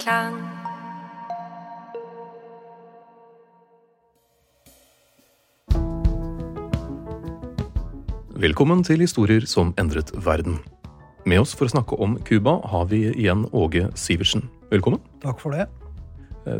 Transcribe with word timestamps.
Gjenklang. 0.00 0.36
Velkommen 8.40 8.80
til 8.84 9.00
Historier 9.04 9.44
som 9.44 9.74
endret 9.80 10.12
verden. 10.24 10.60
Med 11.28 11.42
oss 11.42 11.52
for 11.52 11.68
å 11.68 11.74
snakke 11.74 11.98
om 12.00 12.16
Cuba 12.24 12.60
har 12.72 12.88
vi 12.88 13.10
igjen 13.10 13.44
Åge 13.52 13.90
Sivertsen. 13.92 14.48
Velkommen. 14.72 15.02
Takk 15.20 15.42
for 15.42 15.52
det. 15.52 15.68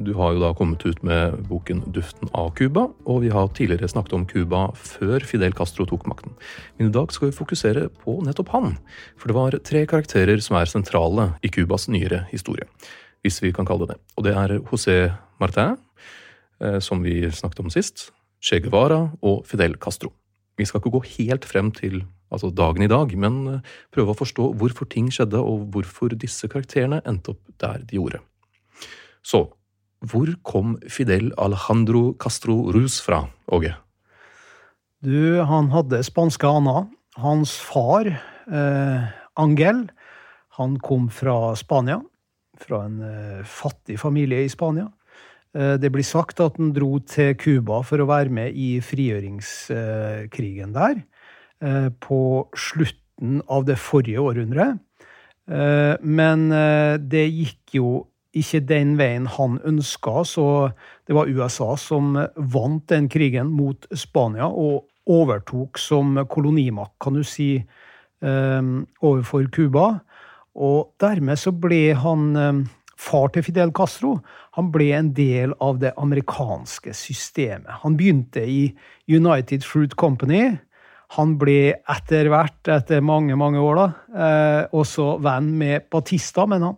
Du 0.05 0.13
har 0.13 0.35
jo 0.35 0.43
da 0.43 0.53
kommet 0.53 0.85
ut 0.85 1.01
med 1.03 1.41
boken 1.49 1.81
'Duften 1.89 2.29
av 2.37 2.53
Cuba', 2.55 2.93
og 3.07 3.23
vi 3.23 3.31
har 3.33 3.49
tidligere 3.49 3.89
snakket 3.89 4.13
om 4.13 4.27
Cuba 4.27 4.69
før 4.77 5.25
Fidel 5.25 5.57
Castro 5.57 5.87
tok 5.87 6.05
makten. 6.05 6.37
Men 6.77 6.89
i 6.89 6.93
dag 6.93 7.11
skal 7.11 7.31
vi 7.31 7.39
fokusere 7.39 7.89
på 7.89 8.21
nettopp 8.21 8.49
han, 8.53 8.77
for 9.17 9.29
det 9.29 9.35
var 9.35 9.57
tre 9.65 9.87
karakterer 9.87 10.37
som 10.41 10.57
er 10.61 10.67
sentrale 10.67 11.33
i 11.43 11.49
Cubas 11.49 11.89
nyere 11.89 12.27
historie, 12.31 12.69
hvis 13.25 13.41
vi 13.43 13.53
kan 13.53 13.69
kalle 13.69 13.87
det 13.87 13.97
det. 13.97 14.01
Og 14.17 14.25
det 14.27 14.35
er 14.37 14.57
José 14.61 14.97
Martin, 15.41 15.77
eh, 16.61 16.79
som 16.81 17.03
vi 17.03 17.23
snakket 17.31 17.61
om 17.61 17.71
sist, 17.71 18.11
Che 18.41 18.61
Guevara 18.61 19.11
og 19.23 19.45
Fidel 19.47 19.77
Castro. 19.77 20.15
Vi 20.57 20.65
skal 20.65 20.81
ikke 20.81 20.95
gå 20.97 21.05
helt 21.19 21.45
frem 21.45 21.71
til 21.73 22.05
altså 22.33 22.51
dagen 22.55 22.83
i 22.83 22.89
dag, 22.89 23.13
men 23.19 23.39
eh, 23.49 23.61
prøve 23.93 24.15
å 24.15 24.19
forstå 24.19 24.53
hvorfor 24.57 24.89
ting 24.89 25.11
skjedde, 25.13 25.41
og 25.41 25.71
hvorfor 25.75 26.15
disse 26.17 26.49
karakterene 26.49 27.03
endte 27.05 27.35
opp 27.35 27.43
der 27.61 27.85
de 27.85 27.99
gjorde. 27.99 28.23
Så 29.23 29.51
hvor 30.01 30.33
kom 30.43 30.79
Fidel 30.89 31.29
Alejandro 31.37 32.15
Castro 32.21 32.71
Ruz 32.73 33.01
fra, 33.05 33.27
Åge? 33.53 33.75
Du, 35.05 35.41
han 35.45 35.71
hadde 35.73 36.01
spanske 36.05 36.49
aner. 36.49 36.87
Hans 37.21 37.59
far, 37.61 38.09
eh, 38.09 39.11
Angel, 39.37 39.89
han 40.57 40.79
kom 40.81 41.09
fra 41.13 41.55
Spania. 41.57 42.01
Fra 42.61 42.85
en 42.87 43.01
eh, 43.05 43.45
fattig 43.47 43.99
familie 44.01 44.45
i 44.45 44.51
Spania. 44.53 44.89
Eh, 45.57 45.77
det 45.81 45.91
blir 45.93 46.07
sagt 46.07 46.41
at 46.45 46.59
han 46.61 46.75
dro 46.77 46.99
til 47.09 47.35
Cuba 47.41 47.81
for 47.87 48.03
å 48.03 48.09
være 48.11 48.33
med 48.35 48.57
i 48.59 48.81
frigjøringskrigen 48.85 50.77
der. 50.77 51.03
Eh, 51.61 51.89
på 52.01 52.49
slutten 52.57 53.41
av 53.49 53.67
det 53.69 53.79
forrige 53.81 54.23
århundret. 54.23 54.81
Men 55.51 56.45
det 57.11 57.25
gikk 57.27 57.73
jo 57.75 57.89
ikke 58.39 58.61
den 58.63 58.93
veien 59.01 59.25
han 59.27 59.57
ønska, 59.67 60.23
så 60.23 60.45
det 61.09 61.17
var 61.17 61.27
USA 61.27 61.73
som 61.81 62.15
vant 62.55 62.85
den 62.93 63.09
krigen 63.11 63.51
mot 63.59 63.89
Spania 63.91 64.47
og 64.47 64.87
overtok 65.11 65.81
som 65.83 66.15
kolonimakt, 66.31 66.95
kan 67.03 67.19
du 67.19 67.25
si, 67.27 67.65
overfor 68.23 69.51
Cuba. 69.51 69.89
Og 70.59 70.93
dermed 71.01 71.39
så 71.39 71.53
ble 71.55 71.93
han 71.95 72.65
far 73.01 73.31
til 73.33 73.45
Fidel 73.47 73.71
Castro. 73.77 74.17
Han 74.59 74.73
ble 74.75 74.91
en 74.97 75.13
del 75.17 75.55
av 75.63 75.79
det 75.81 75.93
amerikanske 76.01 76.93
systemet. 76.97 77.71
Han 77.85 77.97
begynte 77.97 78.43
i 78.43 78.73
United 79.09 79.65
Fruit 79.65 79.95
Company. 79.97 80.59
Han 81.17 81.37
ble 81.39 81.77
etter 81.91 82.29
hvert, 82.31 82.59
etter 82.71 83.01
mange 83.03 83.39
mange 83.39 83.63
år, 83.63 83.79
da, 83.79 83.87
også 84.77 85.17
venn 85.25 85.55
med 85.59 85.89
Batista, 85.91 86.45
men 86.47 86.67
han 86.67 86.77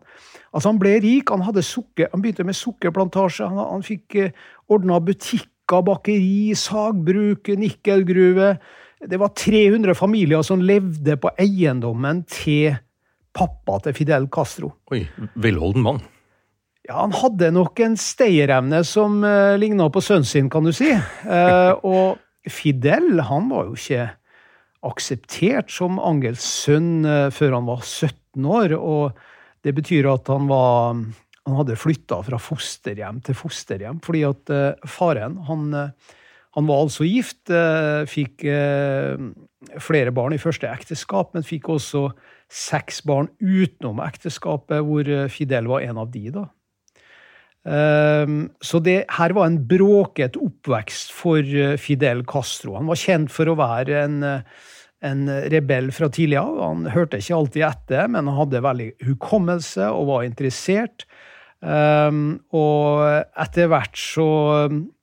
Altså, 0.53 0.69
han 0.69 0.81
ble 0.81 0.99
rik. 1.01 1.33
Han, 1.33 1.63
sukker, 1.65 2.11
han 2.13 2.23
begynte 2.23 2.45
med 2.45 2.59
sukkerplantasje. 2.59 3.49
Han, 3.49 3.61
han 3.71 3.85
fikk 3.87 4.19
eh, 4.21 4.33
ordna 4.73 5.01
butikker, 5.01 5.85
bakeri, 5.87 6.53
sagbruk, 6.59 7.49
nikkelgruve. 7.57 8.57
Det 9.09 9.19
var 9.19 9.33
300 9.35 9.97
familier 9.99 10.45
som 10.47 10.63
levde 10.63 11.17
på 11.17 11.33
eiendommen 11.41 12.23
til 12.29 12.77
pappa 13.37 13.79
til 13.85 13.97
Fidel 13.97 14.29
Castro. 14.33 14.75
Oi, 14.93 15.05
velholden 15.41 15.87
mann. 15.87 16.03
Ja, 16.89 16.99
han 17.05 17.15
hadde 17.15 17.53
nok 17.55 17.79
en 17.85 17.95
stayerevne 18.01 18.83
som 18.87 19.21
uh, 19.23 19.55
ligna 19.61 19.87
på 19.93 20.03
sønnen 20.03 20.27
sin, 20.27 20.49
kan 20.51 20.67
du 20.67 20.73
si. 20.75 20.91
Uh, 21.23 21.79
og 21.87 22.51
Fidel, 22.51 23.21
han 23.29 23.47
var 23.53 23.69
jo 23.69 23.77
ikke 23.79 24.09
akseptert 24.91 25.71
som 25.71 26.01
Angels 26.03 26.43
sønn 26.43 27.07
uh, 27.07 27.29
før 27.35 27.55
han 27.61 27.69
var 27.71 27.85
17 27.87 28.49
år. 28.51 28.75
og 28.79 29.21
det 29.63 29.77
betyr 29.77 30.09
at 30.11 30.27
han 30.27 30.49
var 30.51 30.99
han 31.43 31.57
hadde 31.59 31.79
flytta 31.79 32.21
fra 32.23 32.39
fosterhjem 32.39 33.21
til 33.27 33.35
fosterhjem, 33.35 34.03
fordi 34.03 34.25
at 34.27 34.51
uh, 34.51 34.91
faren 34.91 35.39
han, 35.47 35.71
han, 35.79 36.67
var 36.67 36.83
altså 36.83 37.07
gift, 37.07 37.51
fikk 38.11 38.43
flere 39.83 40.15
barn 40.15 40.35
i 40.35 40.43
første 40.43 40.67
ekteskap, 40.67 41.31
men 41.35 41.47
fikk 41.47 41.71
også 41.71 42.09
seks 42.53 43.01
barn 43.09 43.31
utenom 43.41 44.03
ekteskapet, 44.05 44.83
hvor 44.85 45.09
Fidel 45.33 45.71
var 45.71 45.87
en 45.87 46.03
av 46.03 46.11
de. 46.13 46.27
da. 46.35 46.45
Så 48.61 48.81
det 48.85 48.99
her 49.17 49.33
var 49.33 49.49
en 49.49 49.57
bråket 49.71 50.37
oppvekst 50.37 51.15
for 51.17 51.47
Fidel 51.81 52.21
Castro. 52.29 52.75
Han 52.77 52.91
var 52.91 53.01
kjent 53.01 53.33
for 53.33 53.49
å 53.49 53.57
være 53.57 54.03
en 54.03 54.19
en 55.03 55.27
rebell 55.51 55.91
fra 55.95 56.09
tidlig 56.13 56.39
av. 56.41 56.59
Han 56.63 56.87
hørte 56.93 57.21
ikke 57.21 57.37
alltid 57.37 57.67
etter, 57.67 58.09
men 58.11 58.29
han 58.31 58.39
hadde 58.39 58.65
veldig 58.65 58.89
hukommelse 59.09 59.91
og 59.91 60.09
var 60.13 60.27
interessert. 60.27 61.07
Um, 61.63 62.41
og 62.55 63.05
etter 63.39 63.71
hvert 63.71 63.99
så 63.99 64.27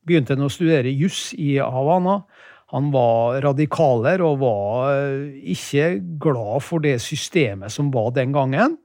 begynte 0.07 0.35
han 0.35 0.47
å 0.47 0.51
studere 0.51 0.91
juss 0.91 1.29
i 1.35 1.57
Havana. 1.59 2.21
Han 2.69 2.91
var 2.93 3.39
radikaler 3.41 4.21
og 4.21 4.41
var 4.43 4.91
eh, 4.93 5.39
ikke 5.55 5.97
glad 6.21 6.61
for 6.65 6.83
det 6.83 6.99
systemet 7.01 7.73
som 7.73 7.89
var 7.93 8.11
den 8.17 8.35
gangen. 8.35 8.77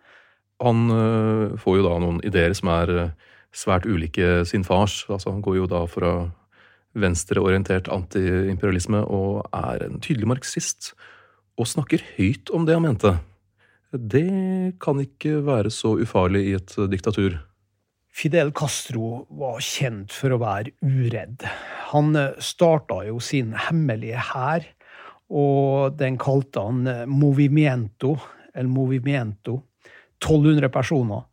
Han 0.64 0.86
uh, 0.88 1.52
får 1.60 1.80
jo 1.80 1.84
da 1.84 1.98
noen 2.00 2.22
ideer 2.24 2.54
som 2.56 2.70
er 2.72 2.92
uh, 2.94 3.34
svært 3.52 3.84
ulike 3.84 4.44
sin 4.48 4.64
fars. 4.64 5.02
Altså, 5.10 5.34
han 5.34 5.42
går 5.44 5.58
jo 5.58 5.68
da 5.68 5.82
fra 5.90 6.14
venstreorientert 6.94 7.90
antiimperialisme 7.92 9.02
og 9.10 9.42
er 9.50 9.82
en 9.82 9.98
tydelig 10.00 10.30
marxist, 10.30 10.92
og 11.58 11.68
snakker 11.70 12.02
høyt 12.16 12.50
om 12.54 12.64
det 12.66 12.76
han 12.78 12.86
mente. 12.86 13.16
Det 13.94 14.78
kan 14.82 15.02
ikke 15.02 15.40
være 15.46 15.70
så 15.74 15.96
ufarlig 16.02 16.44
i 16.48 16.54
et 16.56 16.74
diktatur. 16.90 17.36
Fidel 18.14 18.52
Castro 18.54 19.24
var 19.34 19.58
kjent 19.64 20.14
for 20.14 20.34
å 20.34 20.38
være 20.38 20.70
uredd. 20.86 21.42
Han 21.90 22.14
starta 22.38 23.00
jo 23.08 23.18
sin 23.18 23.52
hemmelige 23.66 24.22
hær, 24.30 24.68
og 25.34 25.96
den 25.98 26.18
kalte 26.22 26.62
han 26.62 26.84
Movimiento, 27.10 28.14
eller 28.54 28.70
Movimiento. 28.70 29.58
1200 30.22 30.70
personer. 30.70 31.24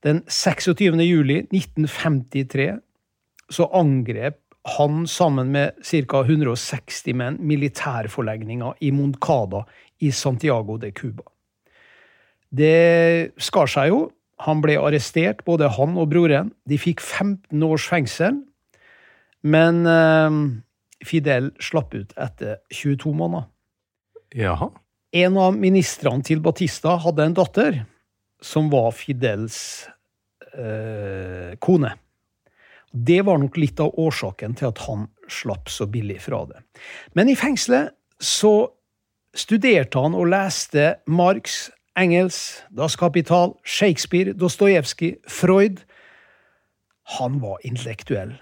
Den 0.00 0.22
26. 0.26 0.96
juli 1.04 1.42
1953 1.52 2.70
så 3.52 3.66
angrep 3.76 4.40
han 4.78 5.04
sammen 5.08 5.52
med 5.52 5.76
ca. 5.84 6.22
160 6.24 7.16
menn 7.16 7.36
militærforlegninga 7.44 8.74
i 8.80 8.90
Moncada 8.96 9.64
i 10.00 10.10
Santiago 10.12 10.78
de 10.80 10.92
Cuba. 10.92 11.26
Det 12.50 13.32
skar 13.40 13.70
seg 13.70 13.92
jo. 13.92 14.00
Han 14.46 14.62
ble 14.64 14.78
arrestert, 14.80 15.44
både 15.44 15.68
han 15.76 15.96
og 16.00 16.10
broren. 16.12 16.52
De 16.68 16.78
fikk 16.80 17.02
15 17.02 17.64
års 17.66 17.86
fengsel. 17.90 18.40
Men 19.40 19.84
eh, 19.88 20.40
Fidel 21.06 21.50
slapp 21.62 21.94
ut 21.96 22.12
etter 22.20 22.60
22 22.72 23.14
måneder. 23.16 23.48
Jaha. 24.36 24.70
En 25.10 25.38
av 25.42 25.56
ministrene 25.58 26.22
til 26.22 26.42
Batista 26.44 26.94
hadde 27.02 27.24
en 27.26 27.34
datter 27.34 27.80
som 28.44 28.68
var 28.72 28.92
Fidels 28.94 29.88
eh, 30.54 31.56
kone. 31.58 31.94
Det 32.90 33.20
var 33.26 33.38
nok 33.38 33.58
litt 33.58 33.80
av 33.82 33.94
årsaken 33.98 34.56
til 34.58 34.70
at 34.70 34.82
han 34.86 35.08
slapp 35.30 35.70
så 35.70 35.86
billig 35.90 36.18
fra 36.24 36.42
det. 36.50 36.62
Men 37.14 37.30
i 37.30 37.36
fengselet 37.38 37.94
så 38.20 38.70
studerte 39.36 40.00
han 40.02 40.16
og 40.18 40.30
leste 40.32 40.96
Marx, 41.10 41.68
Engels, 41.98 42.62
Das 42.70 42.96
Kapital, 42.96 43.54
Shakespeare, 43.64 44.32
Dostojevskij, 44.32 45.16
Freud. 45.28 45.80
Han 47.18 47.40
var 47.40 47.58
intellektuell. 47.66 48.36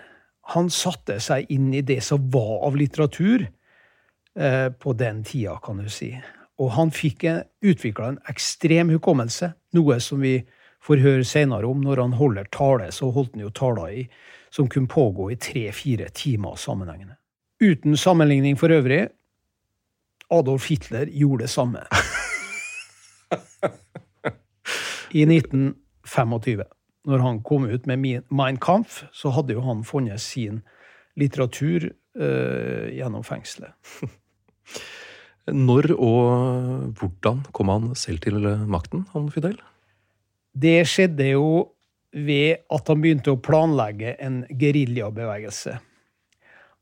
Han 0.54 0.70
satte 0.70 1.18
seg 1.20 1.48
inn 1.52 1.72
i 1.74 1.82
det 1.84 2.00
som 2.04 2.30
var 2.32 2.66
av 2.68 2.76
litteratur 2.76 3.46
eh, 4.36 4.68
på 4.72 4.92
den 4.96 5.24
tida, 5.24 5.58
kan 5.64 5.80
du 5.80 5.88
si. 5.92 6.12
Og 6.58 6.72
han 6.74 6.92
fikk 6.92 7.24
utvikla 7.64 8.12
en 8.12 8.22
ekstrem 8.28 8.90
hukommelse, 8.96 9.52
noe 9.76 9.98
som 10.00 10.20
vi 10.24 10.40
får 10.84 11.04
høre 11.04 11.24
senere 11.24 11.68
om. 11.68 11.80
Når 11.84 12.02
han 12.04 12.16
holder 12.18 12.48
tale, 12.54 12.90
så 12.92 13.10
holdt 13.14 13.36
han 13.36 13.46
jo 13.46 13.54
taler 13.54 14.06
som 14.50 14.68
kunne 14.68 14.90
pågå 14.90 15.30
i 15.32 15.40
tre-fire 15.40 16.08
timer 16.16 16.56
sammenhengende. 16.56 17.18
Uten 17.60 17.96
sammenligning 17.96 18.58
for 18.58 18.72
øvrig, 18.72 19.08
Adolf 20.30 20.68
Hitler 20.68 21.08
gjorde 21.10 21.46
det 21.46 21.50
samme. 21.50 21.84
I 25.14 25.24
1925, 25.24 26.64
når 27.08 27.24
han 27.24 27.40
kom 27.46 27.64
ut 27.68 27.86
med 27.88 28.26
Mein 28.28 28.58
Kampf, 28.60 29.04
så 29.12 29.32
hadde 29.32 29.56
jo 29.56 29.64
han 29.64 29.84
funnet 29.86 30.20
sin 30.20 30.62
litteratur 31.18 31.88
uh, 31.88 32.86
gjennom 32.92 33.24
fengselet. 33.26 33.74
Når 35.48 35.94
og 35.96 36.92
hvordan 36.98 37.40
kom 37.56 37.70
han 37.72 37.92
selv 37.96 38.20
til 38.20 38.36
makten, 38.68 39.06
han 39.14 39.30
Fidel? 39.32 39.56
Det 40.52 40.82
skjedde 40.90 41.30
jo 41.30 41.46
ved 42.12 42.64
at 42.72 42.88
han 42.90 43.00
begynte 43.00 43.32
å 43.32 43.40
planlegge 43.40 44.14
en 44.24 44.42
geriljabevegelse. 44.60 45.78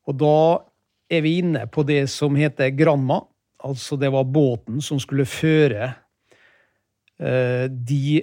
Og 0.07 0.19
da 0.19 0.39
er 1.11 1.23
vi 1.23 1.39
inne 1.43 1.67
på 1.71 1.85
det 1.87 2.05
som 2.11 2.37
heter 2.39 2.75
Granma. 2.75 3.21
Altså 3.67 3.99
det 3.99 4.11
var 4.15 4.27
båten 4.31 4.83
som 4.85 5.01
skulle 5.03 5.27
føre 5.29 5.83
eh, 5.87 5.97
de 7.19 8.23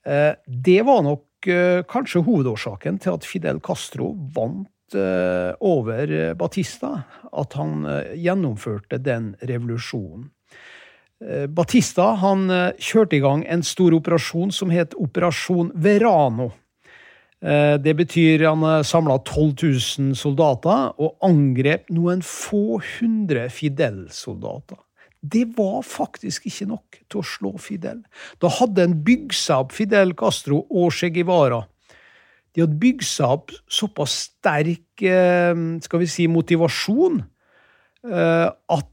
Det 0.07 0.77
var 0.87 1.01
nok 1.03 1.49
kanskje 1.91 2.21
hovedårsaken 2.23 3.01
til 3.03 3.17
at 3.17 3.25
Fidel 3.27 3.59
Castro 3.59 4.13
vant 4.37 4.69
over 4.95 6.35
Batista. 6.39 6.93
At 7.33 7.57
han 7.59 7.83
gjennomførte 8.15 9.01
den 9.03 9.33
revolusjonen. 9.43 10.29
Batista 11.49 12.11
han 12.21 12.47
kjørte 12.77 13.17
i 13.17 13.23
gang 13.25 13.43
en 13.49 13.65
stor 13.65 13.97
operasjon 13.97 14.53
som 14.53 14.71
het 14.71 14.95
Operasjon 15.01 15.73
Verano. 15.75 16.51
Eh, 17.45 17.77
det 17.79 17.95
betyr 17.99 18.47
han 18.49 18.65
samla 18.85 19.19
12 19.19 19.53
000 20.01 20.17
soldater 20.17 20.97
og 20.97 21.17
angrep 21.27 21.91
noen 21.93 22.25
få 22.25 22.81
hundre 22.81 23.49
Fidel-soldater. 23.53 24.81
Det 25.21 25.45
var 25.57 25.81
faktisk 25.85 26.47
ikke 26.49 26.69
nok 26.71 26.99
til 27.11 27.21
å 27.21 27.27
slå 27.27 27.53
Fidel. 27.61 28.03
Da 28.41 28.51
hadde 28.61 28.85
en 28.87 28.99
bygd 29.05 29.35
seg 29.37 29.67
opp 29.67 29.75
Fidel 29.75 30.15
Castro 30.17 30.63
og 30.71 30.95
Che 30.95 31.11
Guevara. 31.13 31.65
De 32.57 32.65
hadde 32.65 32.81
bygd 32.81 33.05
seg 33.05 33.35
opp 33.37 33.53
såpass 33.69 34.15
sterk 34.31 35.05
eh, 35.05 35.53
skal 35.85 36.03
vi 36.03 36.09
si, 36.11 36.25
motivasjon 36.33 37.21
eh, 38.09 38.49
at 38.49 38.93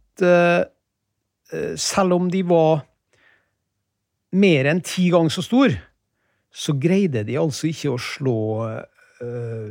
selv 1.78 2.16
om 2.16 2.28
de 2.30 2.40
var 2.46 2.84
mer 4.38 4.68
enn 4.70 4.82
ti 4.86 5.08
ganger 5.14 5.34
så 5.34 5.42
store, 5.46 5.76
så 6.54 6.76
greide 6.78 7.24
de 7.26 7.40
altså 7.42 7.68
ikke 7.70 7.92
å 7.94 8.00
slå 8.02 8.38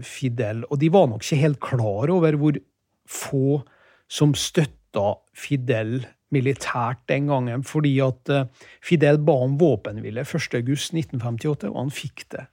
Fidel. 0.07 0.65
Og 0.67 0.79
de 0.83 0.91
var 0.95 1.09
nok 1.11 1.23
ikke 1.23 1.41
helt 1.41 1.61
klar 1.63 2.11
over 2.15 2.39
hvor 2.39 2.59
få 3.07 3.61
som 4.11 4.35
støtta 4.39 5.15
Fidel 5.35 6.01
militært 6.35 7.03
den 7.11 7.29
gangen, 7.31 7.65
fordi 7.67 7.95
at 8.05 8.33
uh, 8.33 8.69
Fidel 8.85 9.21
ba 9.25 9.37
om 9.47 9.59
våpenhvile 9.61 10.25
1.8.1958, 10.25 11.69
og 11.71 11.79
han 11.79 11.93
fikk 11.95 12.27
det. 12.35 12.47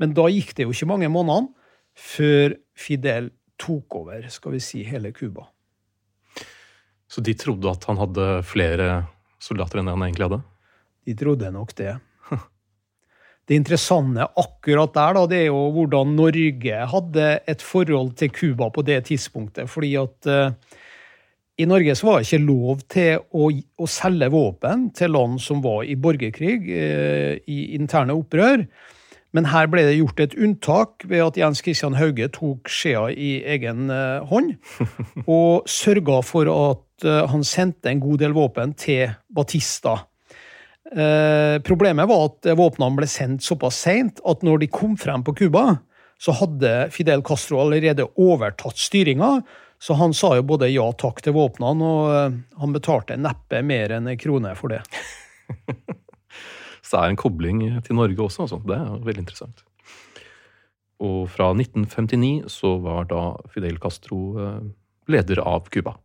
Men 0.00 0.14
da 0.16 0.28
gikk 0.32 0.54
det 0.56 0.66
jo 0.66 0.74
ikke 0.74 0.90
mange 0.92 1.10
månedene 1.12 1.52
før 1.96 2.56
Fidel 2.76 3.30
tok 3.60 4.00
over, 4.00 4.26
skal 4.32 4.56
vi 4.56 4.62
si, 4.64 4.82
hele 4.84 5.12
Cuba. 5.16 5.46
Så 7.08 7.22
de 7.24 7.36
trodde 7.38 7.70
at 7.70 7.86
han 7.88 8.00
hadde 8.00 8.26
flere 8.44 8.90
soldater 9.40 9.80
enn 9.80 9.92
han 9.92 10.04
egentlig 10.08 10.26
hadde? 10.26 10.42
De 11.06 11.14
trodde 11.16 11.52
nok 11.54 11.72
det 11.78 11.94
det 13.46 13.54
interessante 13.54 14.26
akkurat 14.34 14.94
der, 14.94 15.14
da, 15.14 15.22
det 15.30 15.38
er 15.44 15.48
jo 15.52 15.60
hvordan 15.76 16.16
Norge 16.18 16.80
hadde 16.90 17.26
et 17.46 17.62
forhold 17.62 18.16
til 18.18 18.32
Cuba 18.34 18.72
på 18.74 18.82
det 18.86 19.04
tidspunktet. 19.06 19.70
Fordi 19.70 19.92
at 20.00 20.30
uh, 20.30 20.50
i 21.56 21.66
Norge 21.68 21.94
så 21.96 22.08
var 22.08 22.18
det 22.18 22.28
ikke 22.28 22.44
lov 22.44 22.82
til 22.92 23.22
å, 23.32 23.48
å, 23.52 23.88
selge 23.88 24.28
våpen 24.32 24.90
til 24.96 25.14
land 25.14 25.40
som 25.40 25.62
var 25.64 25.86
i 25.88 25.96
borgerkrig, 25.96 26.58
eh, 26.68 27.38
i 27.48 27.58
interne 27.78 28.16
opprør. 28.16 28.66
Men 29.36 29.48
her 29.52 29.68
ble 29.68 29.84
det 29.84 29.96
gjort 29.98 30.20
et 30.22 30.36
unntak 30.40 31.06
ved 31.08 31.24
at 31.24 31.38
Jens 31.40 31.62
Christian 31.64 31.96
Hauge 31.98 32.28
tok 32.32 32.68
skjea 32.72 33.08
i 33.12 33.38
egen 33.56 33.88
eh, 33.92 34.26
hånd. 34.28 34.56
Og 35.38 35.64
sørga 35.70 36.20
for 36.24 36.52
at 36.52 36.82
han 37.04 37.42
sendte 37.44 37.90
en 37.90 38.00
god 38.00 38.22
del 38.22 38.32
våpen 38.32 38.70
til 38.80 39.10
Batista 39.28 39.98
Eh, 40.86 41.58
problemet 41.66 42.06
var 42.06 42.28
at 42.28 42.46
våpnene 42.54 43.00
ble 43.00 43.08
sendt 43.10 43.42
såpass 43.42 43.78
seint 43.88 44.20
at 44.22 44.44
når 44.46 44.62
de 44.62 44.68
kom 44.70 44.94
frem 45.00 45.24
på 45.26 45.34
Cuba, 45.40 45.80
så 46.22 46.32
hadde 46.38 46.86
Fidel 46.94 47.24
Castro 47.26 47.58
allerede 47.64 48.06
overtatt 48.14 48.78
styringa. 48.80 49.40
Så 49.78 49.94
han 50.00 50.14
sa 50.16 50.32
jo 50.38 50.46
både 50.48 50.70
ja 50.72 50.86
takk 50.98 51.20
til 51.24 51.36
våpnene, 51.36 51.84
og 51.84 52.14
eh, 52.14 52.38
han 52.60 52.74
betalte 52.74 53.18
neppe 53.20 53.62
mer 53.66 53.96
enn 53.98 54.08
en 54.10 54.20
krone 54.20 54.54
for 54.58 54.72
det. 54.72 54.82
så 56.86 56.96
det 56.96 57.02
er 57.02 57.12
en 57.12 57.20
kobling 57.20 57.62
til 57.86 57.98
Norge 57.98 58.28
også, 58.28 58.46
altså. 58.46 58.60
Det 58.64 58.78
er 58.78 59.04
veldig 59.10 59.26
interessant. 59.26 59.64
Og 61.04 61.26
fra 61.28 61.50
1959 61.52 62.48
så 62.52 62.76
var 62.80 63.08
da 63.10 63.22
Fidel 63.52 63.78
Castro 63.82 64.20
eh, 64.40 64.60
leder 65.12 65.42
av 65.44 65.68
Cuba. 65.72 65.96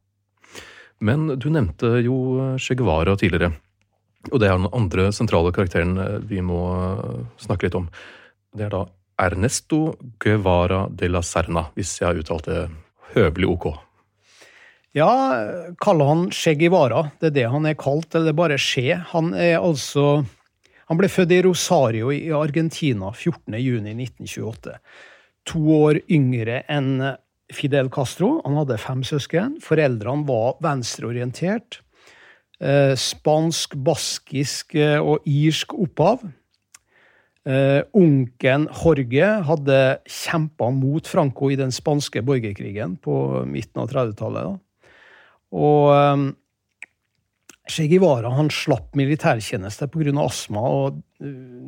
Men 1.02 1.40
du 1.40 1.50
nevnte 1.50 1.98
jo 2.06 2.56
Che 2.60 2.76
Guevara 2.76 3.16
tidligere. 3.18 3.54
Og 4.30 4.40
det 4.40 4.50
er 4.52 4.58
den 4.60 4.70
andre 4.76 5.10
sentrale 5.16 5.54
karakteren 5.56 5.96
eh, 5.98 6.18
vi 6.30 6.44
må 6.46 6.62
eh, 6.76 7.22
snakke 7.42 7.68
litt 7.68 7.78
om. 7.80 7.88
Det 8.54 8.68
er 8.68 8.74
da 8.74 8.86
Ernesto 9.22 9.96
Guevara 10.22 10.86
de 10.90 11.10
la 11.10 11.24
Serna, 11.26 11.70
hvis 11.78 11.96
jeg 12.02 12.10
har 12.10 12.20
uttalt 12.22 12.50
det 12.50 12.62
høvelig 13.16 13.50
ok. 13.54 13.72
Ja, 14.98 15.12
kaller 15.80 16.10
han 16.10 16.24
skjegg 16.36 16.66
i 16.68 16.72
vara. 16.72 17.06
Det 17.22 17.32
er 17.32 17.36
det 17.38 17.48
han 17.54 17.68
er 17.70 17.78
kalt, 17.80 18.12
eller 18.18 18.36
bare 18.36 18.60
skje. 18.60 19.00
Han 19.14 19.34
er 19.34 19.60
altså 19.62 20.24
Han 20.92 21.00
ble 21.00 21.08
født 21.08 21.32
i 21.32 21.44
Rosario 21.46 22.10
i 22.12 22.34
Argentina 22.36 23.14
14.6.1928. 23.16 24.74
To 25.48 25.62
år 25.78 26.02
yngre 26.12 26.66
enn 26.68 27.14
Fidel 27.56 27.88
Castro. 27.88 28.42
Han 28.44 28.58
hadde 28.60 28.76
fem 28.82 29.06
søsken. 29.08 29.56
Foreldrene 29.64 30.28
var 30.28 30.58
venstreorientert. 30.60 31.80
Eh, 32.60 32.92
spansk, 33.00 33.78
baskisk 33.88 34.76
eh, 34.76 35.00
og 35.00 35.24
irsk 35.26 35.74
opphav. 35.80 36.28
Uh, 37.42 37.82
Onkelen 37.98 38.68
Jorge 38.70 39.30
hadde 39.48 39.78
kjempa 40.06 40.68
mot 40.76 41.08
Franco 41.10 41.50
i 41.50 41.58
den 41.58 41.72
spanske 41.74 42.22
borgerkrigen 42.22 43.00
på 43.02 43.16
midten 43.50 43.82
av 43.82 43.90
30-tallet. 43.90 44.60
Og 45.58 45.90
um, 45.90 46.28
Che 47.72 47.88
Guevara 47.88 48.30
han 48.36 48.50
slapp 48.52 48.96
militærtjeneste 48.98 49.88
pga. 49.90 50.14
astma. 50.22 50.62
og 50.62 51.02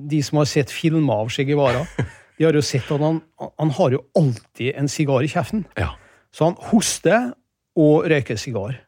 De 0.09 0.21
som 0.21 0.41
har 0.41 0.45
sett 0.45 0.71
filmer 0.71 1.23
av 1.23 1.29
Che 1.33 1.45
Guevara, 1.47 1.85
de 2.37 2.45
har 2.45 2.53
jo 2.53 2.61
sett 2.61 2.91
at 2.91 3.01
han, 3.01 3.21
han 3.39 3.73
har 3.77 3.91
jo 3.97 4.03
alltid 4.17 4.73
en 4.75 4.87
sigar 4.87 5.23
i 5.23 5.31
kjeften. 5.31 5.65
Ja. 5.77 5.93
Så 6.33 6.49
han 6.49 6.57
hoster 6.69 7.33
og 7.77 8.05
røyker 8.09 8.37
sigar. 8.37 8.81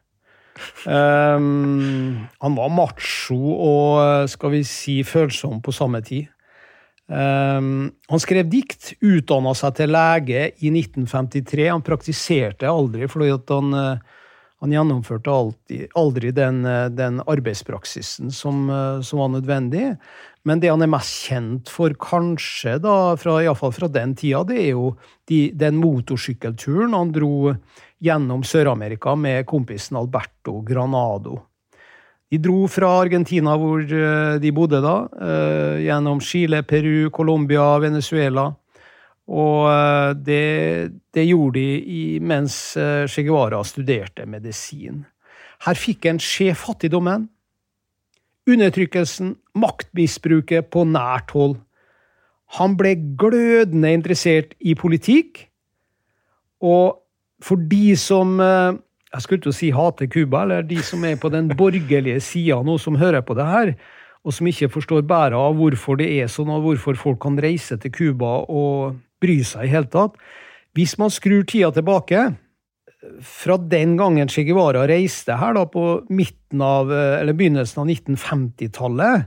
Um, 0.86 2.26
han 2.40 2.54
var 2.56 2.70
macho 2.72 3.36
og 3.36 4.30
skal 4.30 4.54
vi 4.54 4.62
si 4.64 5.02
følsom 5.04 5.60
på 5.62 5.74
samme 5.74 6.00
tid. 6.00 6.30
Um, 7.06 7.92
han 8.08 8.20
skrev 8.20 8.48
dikt, 8.50 8.96
utdanna 8.98 9.52
seg 9.54 9.76
til 9.78 9.92
lege 9.94 10.48
i 10.58 10.72
1953. 10.72 11.68
Han 11.70 11.84
praktiserte 11.86 12.70
aldri, 12.70 13.06
fordi 13.10 13.30
han, 13.30 13.74
uh, 13.76 14.24
han 14.64 14.74
gjennomførte 14.74 15.30
alltid, 15.30 15.86
aldri 15.94 16.32
den, 16.34 16.64
uh, 16.66 16.88
den 16.90 17.20
arbeidspraksisen 17.22 18.34
som, 18.34 18.66
uh, 18.72 18.98
som, 19.06 19.22
var 19.22 19.30
nødvendig. 19.36 19.92
Men 20.46 20.62
det 20.62 20.72
han 20.72 20.82
er 20.82 20.90
mest 20.90 21.28
kjent 21.28 21.70
for, 21.70 21.94
kanskje, 21.94 22.76
da, 22.82 23.14
fra, 23.20 23.38
iallfall 23.42 23.74
fra 23.74 23.90
den 23.90 24.18
tida, 24.18 24.42
det 24.46 24.58
er 24.64 24.72
jo 24.74 24.96
de, 25.30 25.46
den 25.54 25.78
motorsykkelturen 25.78 26.94
han 26.94 27.14
dro 27.14 27.54
gjennom 28.02 28.42
Sør-Amerika 28.46 29.14
med 29.18 29.46
kompisen 29.46 29.98
Alberto 29.98 30.58
Granado. 30.66 31.38
De 32.26 32.38
dro 32.42 32.64
fra 32.66 32.88
Argentina, 33.04 33.54
hvor 33.54 33.84
eh, 33.86 34.36
de 34.42 34.50
bodde 34.54 34.80
da, 34.82 34.96
eh, 35.14 35.82
gjennom 35.84 36.20
Chile, 36.20 36.64
Peru, 36.66 37.10
Colombia, 37.14 37.76
Venezuela. 37.78 38.48
Og 39.30 39.68
eh, 39.70 40.14
det, 40.26 40.46
det 41.14 41.26
gjorde 41.28 41.62
de 41.62 42.18
mens 42.20 42.56
Che 43.06 43.22
Guevara 43.22 43.62
studerte 43.64 44.26
medisin. 44.26 45.04
Her 45.66 45.78
fikk 45.78 46.08
en 46.10 46.18
se 46.20 46.50
fattigdommen, 46.54 47.28
undertrykkelsen, 48.46 49.36
maktmisbruket 49.58 50.68
på 50.74 50.82
nært 50.86 51.30
hold. 51.34 51.56
Han 52.58 52.74
ble 52.78 52.92
glødende 53.18 53.94
interessert 53.94 54.52
i 54.58 54.74
politikk, 54.78 55.46
og 56.62 56.98
for 57.42 57.62
de 57.70 57.94
som 57.98 58.38
jeg 59.16 59.24
skulle 59.24 59.44
til 59.46 59.52
å 59.52 59.56
si 59.56 59.72
hater 59.72 60.08
Cuba, 60.12 60.42
eller 60.44 60.66
de 60.68 60.78
som 60.84 61.04
er 61.08 61.16
på 61.20 61.30
den 61.32 61.48
borgerlige 61.56 62.20
sida 62.20 62.60
nå, 62.64 62.76
som 62.82 62.98
hører 63.00 63.24
på 63.24 63.36
det 63.38 63.46
her, 63.48 63.74
og 64.26 64.34
som 64.34 64.48
ikke 64.50 64.68
forstår 64.74 65.06
bæra 65.08 65.38
av 65.40 65.56
hvorfor 65.56 65.96
det 66.00 66.10
er 66.18 66.28
sånn, 66.28 66.50
og 66.52 66.66
hvorfor 66.66 66.98
folk 67.00 67.22
kan 67.22 67.38
reise 67.40 67.78
til 67.80 67.94
Cuba 67.94 68.42
og 68.44 68.98
bry 69.22 69.38
seg 69.46 69.68
i 69.68 69.72
hele 69.72 69.88
tatt. 69.88 70.18
Hvis 70.76 70.98
man 71.00 71.14
skrur 71.14 71.46
tida 71.48 71.70
tilbake, 71.72 72.26
fra 73.22 73.56
den 73.56 73.96
gangen 73.96 74.28
Che 74.28 74.42
Guevara 74.44 74.86
reiste 74.88 75.36
her 75.38 75.54
da 75.54 75.64
på 75.70 75.84
av, 76.00 76.88
begynnelsen 76.90 77.82
av 77.82 77.90
1950-tallet 77.92 79.26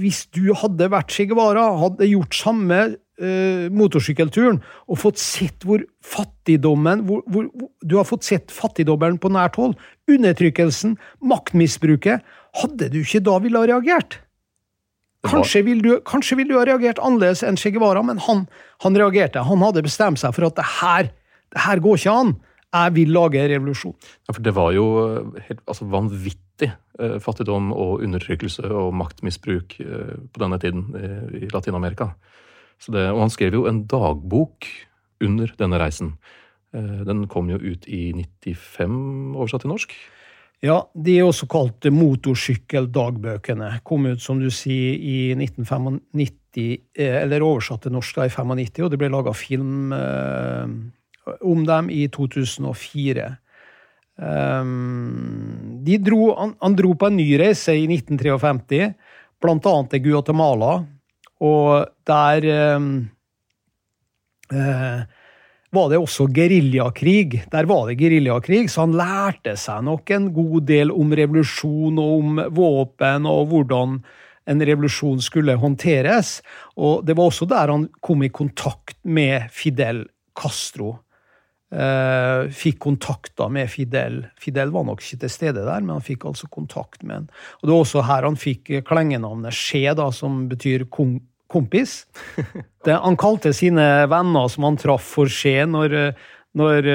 Hvis 0.00 0.26
du 0.34 0.52
hadde 0.54 0.90
vært 0.92 1.12
Che 1.14 1.26
Guevara, 1.30 1.70
hadde 1.80 2.10
gjort 2.10 2.36
samme 2.36 2.80
uh, 3.20 3.68
motorsykkelturen 3.76 4.58
og 4.88 5.00
fått 5.00 5.20
sett 5.22 5.66
hvor 5.68 5.84
fattigdommen 6.04 7.04
hvor, 7.08 7.22
hvor, 7.30 7.46
Du 7.84 7.96
har 7.98 8.08
fått 8.08 8.26
sett 8.26 8.50
fattigdommen 8.54 9.20
på 9.20 9.30
nært 9.32 9.60
hold. 9.60 9.76
Undertrykkelsen, 10.10 10.96
maktmisbruket. 11.20 12.26
Hadde 12.60 12.90
du 12.90 13.00
ikke 13.04 13.22
da 13.24 13.38
ville 13.44 13.60
ha 13.60 13.70
reagert? 13.70 14.20
Kanskje 15.28 15.60
vil, 15.66 15.80
du, 15.84 15.90
kanskje 16.08 16.38
vil 16.38 16.48
du 16.48 16.56
ha 16.56 16.64
reagert 16.64 17.00
annerledes 17.04 17.42
enn 17.44 17.58
Che 17.60 17.72
Guevara, 17.74 18.00
men 18.04 18.20
han, 18.24 18.46
han, 18.84 18.96
reagerte. 18.96 19.42
Han 19.44 19.60
hadde 19.66 19.84
bestemt 19.84 20.20
seg 20.22 20.32
for 20.36 20.48
at 20.48 20.56
det 20.56 20.68
her, 20.80 21.10
det 21.52 21.64
her 21.66 21.82
går 21.84 22.00
ikke 22.00 22.14
an. 22.22 22.32
Jeg 22.70 22.94
vil 22.96 23.12
lage 23.12 23.42
revolusjon. 23.50 23.96
Ja, 24.28 24.32
for 24.32 24.44
det 24.46 24.54
var 24.56 24.70
jo 24.72 24.86
eh, 25.02 25.40
helt 25.48 25.60
altså, 25.66 25.88
vanvittig 25.90 26.70
eh, 26.70 27.16
fattigdom 27.20 27.72
og 27.74 28.04
undertrykkelse 28.06 28.70
og 28.70 28.94
maktmisbruk 28.96 29.74
eh, 29.82 30.12
på 30.30 30.42
denne 30.42 30.60
tiden 30.62 30.86
eh, 30.94 31.42
i 31.42 31.50
Latin-Amerika. 31.50 32.12
Det, 32.88 33.10
og 33.12 33.24
han 33.26 33.32
skrev 33.32 33.58
jo 33.58 33.66
en 33.68 33.82
dagbok 33.88 34.68
under 35.20 35.52
denne 35.60 35.80
reisen. 35.82 36.14
Eh, 36.72 37.02
den 37.06 37.26
kom 37.28 37.50
jo 37.52 37.58
ut 37.60 37.84
i 37.90 38.10
95, 38.14 39.36
oversatt 39.36 39.66
til 39.66 39.74
norsk. 39.74 39.94
Ja, 40.60 40.82
de 40.92 41.14
er 41.16 41.24
også 41.24 41.48
kalt 41.48 41.86
motorsykkeldagbøkene. 41.88 43.72
Kom 43.84 44.04
ut, 44.10 44.20
som 44.20 44.40
du 44.42 44.50
sier, 44.52 44.96
i 44.96 45.32
1995, 45.32 46.80
eh, 47.00 47.20
eller 47.22 47.44
oversatt 47.44 47.86
til 47.86 47.94
norsk 47.96 48.20
da, 48.20 48.28
i 48.28 48.32
95, 48.32 48.84
og 48.84 48.92
det 48.92 49.00
ble 49.00 49.12
laga 49.12 49.32
film 49.36 49.94
eh, 49.96 50.74
om 51.48 51.64
dem 51.68 51.88
i 51.92 52.04
2004. 52.12 53.30
Um, 54.20 55.80
de 55.80 55.96
dro, 56.04 56.34
han, 56.36 56.52
han, 56.60 56.74
dro 56.76 56.92
på 56.92 57.08
en 57.08 57.16
ny 57.16 57.28
reise 57.40 57.72
i 57.72 57.86
1953, 57.88 58.90
blant 59.40 59.68
annet 59.70 59.94
til 59.94 60.02
Guatemala, 60.10 60.74
og 61.40 61.88
der 62.08 62.46
eh, 62.52 62.86
eh, 64.52 65.02
var 65.70 65.90
det 65.90 66.00
også 66.02 66.26
geriljakrig. 66.34 67.44
Der 67.52 67.68
var 67.70 67.86
det 67.88 67.98
geriljakrig, 68.00 68.64
så 68.70 68.84
han 68.86 68.96
lærte 68.98 69.54
seg 69.58 69.84
nok 69.86 70.10
en 70.14 70.30
god 70.34 70.66
del 70.68 70.90
om 70.92 71.14
revolusjon 71.14 72.00
og 72.02 72.16
om 72.18 72.40
våpen 72.56 73.28
og 73.30 73.52
hvordan 73.52 74.00
en 74.50 74.64
revolusjon 74.66 75.20
skulle 75.22 75.54
håndteres. 75.60 76.40
Og 76.80 77.04
det 77.06 77.14
var 77.18 77.30
også 77.30 77.46
der 77.50 77.70
han 77.70 77.86
kom 78.02 78.24
i 78.26 78.32
kontakt 78.34 78.98
med 79.04 79.46
Fidel 79.54 80.08
Castro. 80.38 80.96
Uh, 81.70 82.50
fikk 82.50 82.80
kontakter 82.82 83.50
med 83.52 83.70
Fidel. 83.70 84.24
Fidel 84.42 84.72
var 84.74 84.88
nok 84.88 85.04
ikke 85.04 85.20
til 85.22 85.30
stede 85.30 85.62
der, 85.62 85.84
men 85.84 85.92
han 86.00 86.02
fikk 86.02 86.26
altså 86.26 86.48
kontakt 86.50 87.04
med 87.04 87.14
han. 87.14 87.28
Og 87.60 87.68
Det 87.68 87.70
var 87.70 87.84
også 87.84 88.02
her 88.08 88.26
han 88.26 88.38
fikk 88.40 88.72
klengenavnet 88.88 89.54
Skje, 89.54 89.92
da, 89.94 90.08
som 90.10 90.48
betyr 90.50 90.88
kong, 90.90 91.20
kompis. 91.50 92.04
Det, 92.84 92.94
han 92.96 93.18
kalte 93.20 93.52
sine 93.52 94.06
venner 94.08 94.46
som 94.48 94.64
han 94.64 94.78
traff 94.80 95.04
for 95.18 95.28
skje 95.28 95.66
når, 95.68 95.94
når, 96.56 96.86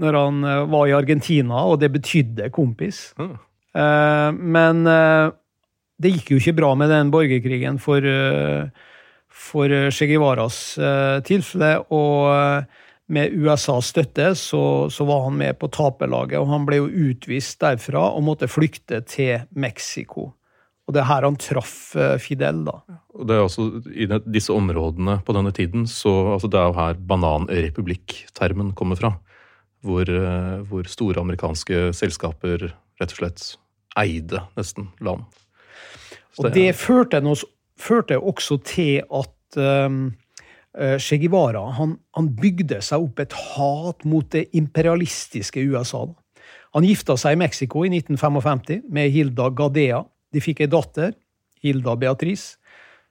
når, 0.00 0.16
han 0.16 0.46
var 0.72 0.86
i 0.88 0.94
Argentina, 0.96 1.66
og 1.68 1.82
det 1.82 1.90
betydde 1.92 2.48
kompis. 2.56 3.02
Mm. 3.20 3.34
Men 4.56 4.80
det 6.00 6.14
gikk 6.14 6.32
jo 6.32 6.40
ikke 6.40 6.56
bra 6.56 6.70
med 6.80 6.88
den 6.88 7.12
borgerkrigen 7.12 7.76
for, 7.84 8.08
for 9.28 9.76
Che 9.92 10.08
Guevaras 10.08 10.62
tilfelle. 11.28 11.74
og 11.92 12.64
med 13.12 13.32
USAs 13.32 13.90
støtte 13.92 14.32
så, 14.38 14.62
så, 14.90 15.04
var 15.04 15.26
han 15.26 15.36
med 15.36 15.58
på 15.60 15.68
taperlaget, 15.72 16.38
og 16.40 16.48
han 16.52 16.66
ble 16.68 16.80
jo 16.80 17.10
utvist 17.10 17.60
derfra 17.60 18.08
og 18.16 18.24
måtte 18.26 18.48
flykte 18.50 19.02
til 19.08 19.44
Mexico. 19.52 20.30
Og 20.88 20.94
det 20.96 21.02
er 21.02 21.08
her 21.08 21.26
han 21.26 21.38
traff 21.38 21.74
eh, 21.94 22.16
Fidel, 22.22 22.64
da. 22.66 22.80
Og 23.14 23.26
det 23.28 23.36
er 23.36 23.44
også 23.44 23.66
I 23.94 24.08
disse 24.26 24.54
områdene 24.54 25.20
på 25.24 25.34
denne 25.36 25.52
tiden, 25.54 25.86
så 25.86 26.34
altså 26.34 26.50
Det 26.50 26.58
er 26.58 26.70
jo 26.70 26.78
her 26.78 27.02
bananrepublikk-termen 27.12 28.72
kommer 28.78 28.98
fra. 28.98 29.12
Hvor, 29.82 30.06
eh, 30.06 30.58
hvor, 30.66 30.86
store 30.90 31.22
amerikanske 31.22 31.90
selskaper 31.94 32.68
rett 33.00 33.14
og 33.14 33.18
slett 33.18 33.46
eide 33.98 34.44
nesten 34.56 34.90
land. 35.02 35.24
Så 36.32 36.46
og 36.46 36.50
det, 36.50 36.54
det 36.56 36.76
førte, 36.78 37.20
noe, 37.22 37.38
førte, 37.78 38.18
også 38.18 38.58
til 38.64 39.02
at 39.04 39.58
um, 39.58 40.04
Che 40.72 41.18
Guevara 41.20 41.66
han, 41.76 41.98
han, 42.16 42.30
bygde 42.32 42.78
seg 42.80 43.02
opp 43.04 43.20
et 43.20 43.34
hat 43.36 44.06
mot 44.08 44.24
det 44.32 44.46
imperialistiske 44.56 45.60
USA. 45.68 46.06
Han 46.72 46.86
gifta 46.88 47.18
seg 47.20 47.36
i 47.36 47.42
Mexico 47.42 47.82
i 47.84 47.90
1955 47.92 48.88
med 48.88 49.12
Hilda 49.12 49.50
Gadea, 49.52 50.00
de 50.32 50.42
fikk 50.42 50.64
ei 50.64 50.70
datter, 50.72 51.12
Hilda 51.62 51.94
Beatrice, 51.96 52.56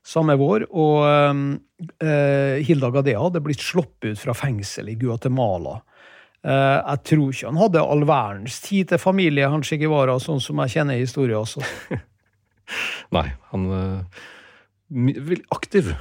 samme 0.03 0.35
vår. 0.39 0.67
Og 0.71 1.01
uh, 1.05 2.57
Hilda 2.65 2.91
Gadea 2.93 3.21
hadde 3.21 3.43
blitt 3.45 3.63
sluppet 3.63 4.13
ut 4.15 4.21
fra 4.21 4.35
fengsel 4.37 4.91
i 4.91 4.97
Guatemala. 4.99 5.79
Uh, 6.41 6.79
jeg 6.79 7.03
tror 7.11 7.27
ikke 7.29 7.51
han 7.51 7.61
hadde 7.61 7.83
all 7.85 8.07
verdens 8.09 8.61
tid 8.65 8.89
til 8.91 9.01
familie, 9.01 9.49
han 9.49 9.65
Che 9.65 9.77
Guevara, 9.81 10.17
sånn 10.19 10.41
som 10.41 10.61
jeg 10.63 10.77
kjenner 10.77 11.01
historien 11.01 11.41
også. 11.41 11.61
Nei, 13.15 13.27
han 13.51 13.67
uh, 13.69 14.23
Veldig 14.91 15.45
aktiv, 15.55 15.93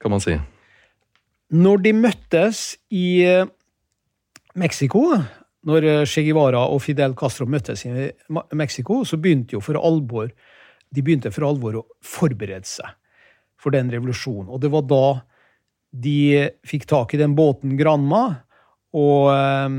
kan 0.00 0.14
man 0.14 0.22
si. 0.24 0.32
Når 1.52 1.82
de 1.84 1.90
møttes 1.92 2.62
i 2.96 3.26
Mexico, 4.56 5.02
når 5.68 5.88
Che 6.08 6.24
Guevara 6.24 6.62
og 6.72 6.80
Fidel 6.80 7.12
Castro 7.18 7.44
møttes 7.44 7.84
i 7.84 7.92
Mexico, 8.56 9.02
så 9.04 9.18
begynte 9.20 9.58
jo 9.58 9.60
for 9.60 9.76
alvor 9.76 10.30
de 10.94 11.04
begynte 11.04 11.32
for 11.34 11.48
alvor 11.48 11.80
å 11.80 11.86
forberede 12.04 12.68
seg 12.68 12.94
for 13.58 13.74
den 13.74 13.90
revolusjonen. 13.92 14.50
Og 14.52 14.62
det 14.62 14.70
var 14.72 14.86
da 14.88 15.04
de 15.90 16.48
fikk 16.68 16.86
tak 16.88 17.14
i 17.14 17.20
den 17.20 17.34
båten 17.38 17.76
Granma, 17.78 18.22
og 18.96 19.30
eh, 19.32 19.78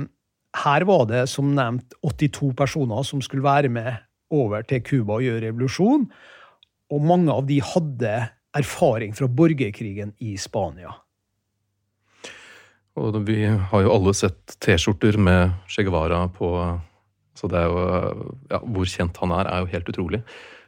her 0.63 0.85
var 0.89 1.05
det 1.09 1.23
som 1.29 1.53
nevnt 1.55 1.95
82 2.05 2.51
personer 2.57 3.05
som 3.05 3.21
skulle 3.25 3.45
være 3.45 3.71
med 3.73 3.93
over 4.33 4.65
til 4.67 4.81
Cuba 4.85 5.17
og 5.17 5.25
gjøre 5.25 5.47
revolusjon. 5.47 6.07
Og 6.89 7.05
mange 7.05 7.33
av 7.33 7.45
de 7.49 7.59
hadde 7.61 8.13
erfaring 8.57 9.13
fra 9.17 9.29
borgerkrigen 9.29 10.15
i 10.25 10.35
Spania. 10.41 10.93
Og 12.99 13.19
vi 13.27 13.43
har 13.45 13.83
jo 13.85 13.91
alle 13.93 14.13
sett 14.17 14.57
T-skjorter 14.59 15.19
med 15.21 15.53
Che 15.69 15.85
Guevara 15.85 16.25
på 16.33 16.49
Så 17.37 17.47
det 17.47 17.61
er 17.61 17.69
jo 17.69 17.83
ja, 18.49 18.59
Hvor 18.59 18.89
kjent 18.89 19.17
han 19.21 19.31
er, 19.31 19.47
er 19.47 19.61
jo 19.61 19.71
helt 19.71 19.89
utrolig. 19.89 20.19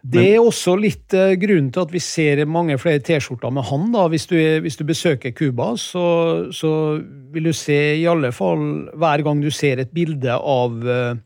Det 0.02 0.24
er 0.34 0.40
også 0.42 0.74
litt 0.82 1.14
uh, 1.14 1.36
grunnen 1.38 1.70
til 1.74 1.84
at 1.84 1.92
vi 1.94 2.02
ser 2.02 2.42
mange 2.50 2.78
flere 2.82 3.02
T-skjorter 3.06 3.54
med 3.54 3.68
han. 3.70 3.90
da. 3.94 4.08
Hvis 4.10 4.26
du, 4.32 4.38
hvis 4.64 4.80
du 4.80 4.86
besøker 4.88 5.34
Cuba, 5.38 5.76
så, 5.78 6.06
så, 6.56 6.72
vil 7.32 7.52
du 7.52 7.54
se 7.56 7.78
i 8.00 8.08
alle 8.10 8.34
fall 8.36 8.90
Hver 8.98 9.24
gang 9.24 9.44
du 9.44 9.52
ser 9.54 9.80
et 9.80 9.94
bilde 9.94 10.34
av 10.34 10.80
uh, 10.82 11.20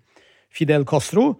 Fidel 0.52 0.86
Castro, 0.88 1.36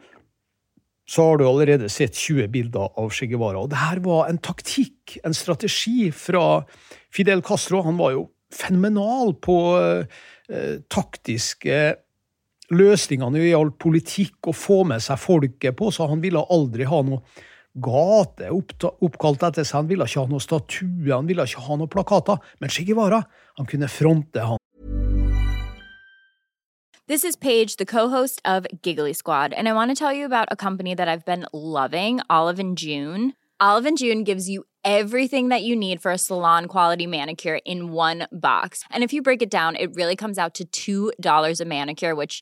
så 1.06 1.28
har 1.28 1.38
du 1.38 1.46
allerede 1.46 1.90
sett 1.92 2.16
20 2.18 2.48
bilder 2.54 2.96
av 2.98 3.12
Che 3.14 3.28
Guevara. 3.30 3.62
Og 3.62 3.70
det 3.70 3.84
her 3.84 4.00
var 4.06 4.30
en 4.30 4.40
taktikk, 4.42 5.20
en 5.28 5.36
strategi 5.38 6.10
fra 6.16 6.64
Fidel 7.14 7.44
Castro. 7.46 7.84
Han 7.86 8.00
var 8.00 8.16
jo 8.16 8.26
fenomenal 8.56 9.36
på 9.44 9.60
uh, 9.76 10.24
taktiske 10.88 11.84
løsningene 12.74 13.44
i 13.46 13.54
all 13.54 13.72
politikk, 13.72 14.40
og 14.48 14.56
få 14.58 14.84
med 14.88 15.04
seg 15.04 15.20
folket 15.22 15.76
på, 15.78 15.92
så 15.94 16.08
han 16.10 16.24
ville 16.24 16.42
aldri 16.50 16.88
ha 16.90 17.02
noe 17.06 17.22
gate 17.76 18.48
oppkalt 19.04 19.44
etter 19.44 19.66
seg. 19.66 19.82
Han 19.82 19.90
ville 19.90 20.08
ikke 20.08 20.24
ha 20.24 20.32
noe 20.32 20.44
statue, 20.44 21.12
han 21.12 21.28
ville 21.28 21.44
ikke 21.46 21.66
ha 21.68 21.80
noe 21.80 21.92
plakater. 21.92 22.40
Men 22.60 22.72
Che 22.72 22.86
Guevara, 22.88 23.24
han 23.58 23.68
kunne 23.70 23.90
fronte 23.92 24.46
han. 24.50 24.62
This 27.08 27.24
is 27.24 27.36
Paige, 27.36 27.76
the 27.78 27.86
co-host 27.86 28.42
of 28.46 28.66
Giggly 28.82 29.14
Squad, 29.14 29.54
and 29.54 29.70
I 29.70 29.74
want 29.74 29.92
to 29.92 29.96
tell 29.96 30.12
you 30.12 30.26
about 30.26 30.48
a 30.50 30.56
company 30.56 30.96
that 30.96 31.08
I've 31.08 31.24
been 31.24 31.46
loving, 31.54 32.20
Olive 32.32 32.58
and 32.60 32.76
June. 32.76 33.34
Olive 33.60 33.86
and 33.86 33.98
June 33.98 34.24
gives 34.24 34.50
you 34.50 34.64
everything 34.84 35.50
that 35.50 35.62
you 35.62 35.76
need 35.76 36.02
for 36.02 36.12
a 36.12 36.18
salon 36.18 36.66
quality 36.66 37.06
manicure 37.06 37.60
in 37.64 37.92
one 37.92 38.28
box. 38.32 38.84
And 38.92 39.04
if 39.04 39.14
you 39.14 39.22
break 39.22 39.42
it 39.42 39.52
down, 39.52 39.76
it 39.76 39.94
really 39.96 40.16
comes 40.16 40.38
out 40.38 40.60
to 40.72 41.14
$2 41.14 41.62
a 41.62 41.66
manicure, 41.66 42.16
which 42.16 42.42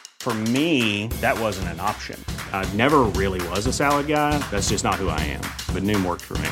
For 0.21 0.35
me, 0.53 1.07
that 1.19 1.33
wasn't 1.39 1.69
an 1.69 1.79
option. 1.79 2.23
I 2.53 2.63
never 2.77 2.99
really 3.17 3.41
was 3.49 3.65
a 3.65 3.73
salad 3.73 4.05
guy. 4.05 4.37
That's 4.51 4.69
just 4.69 4.83
not 4.83 5.01
who 5.01 5.09
I 5.09 5.19
am. 5.33 5.41
But 5.73 5.81
Noom 5.81 6.05
worked 6.05 6.21
for 6.21 6.37
me. 6.37 6.51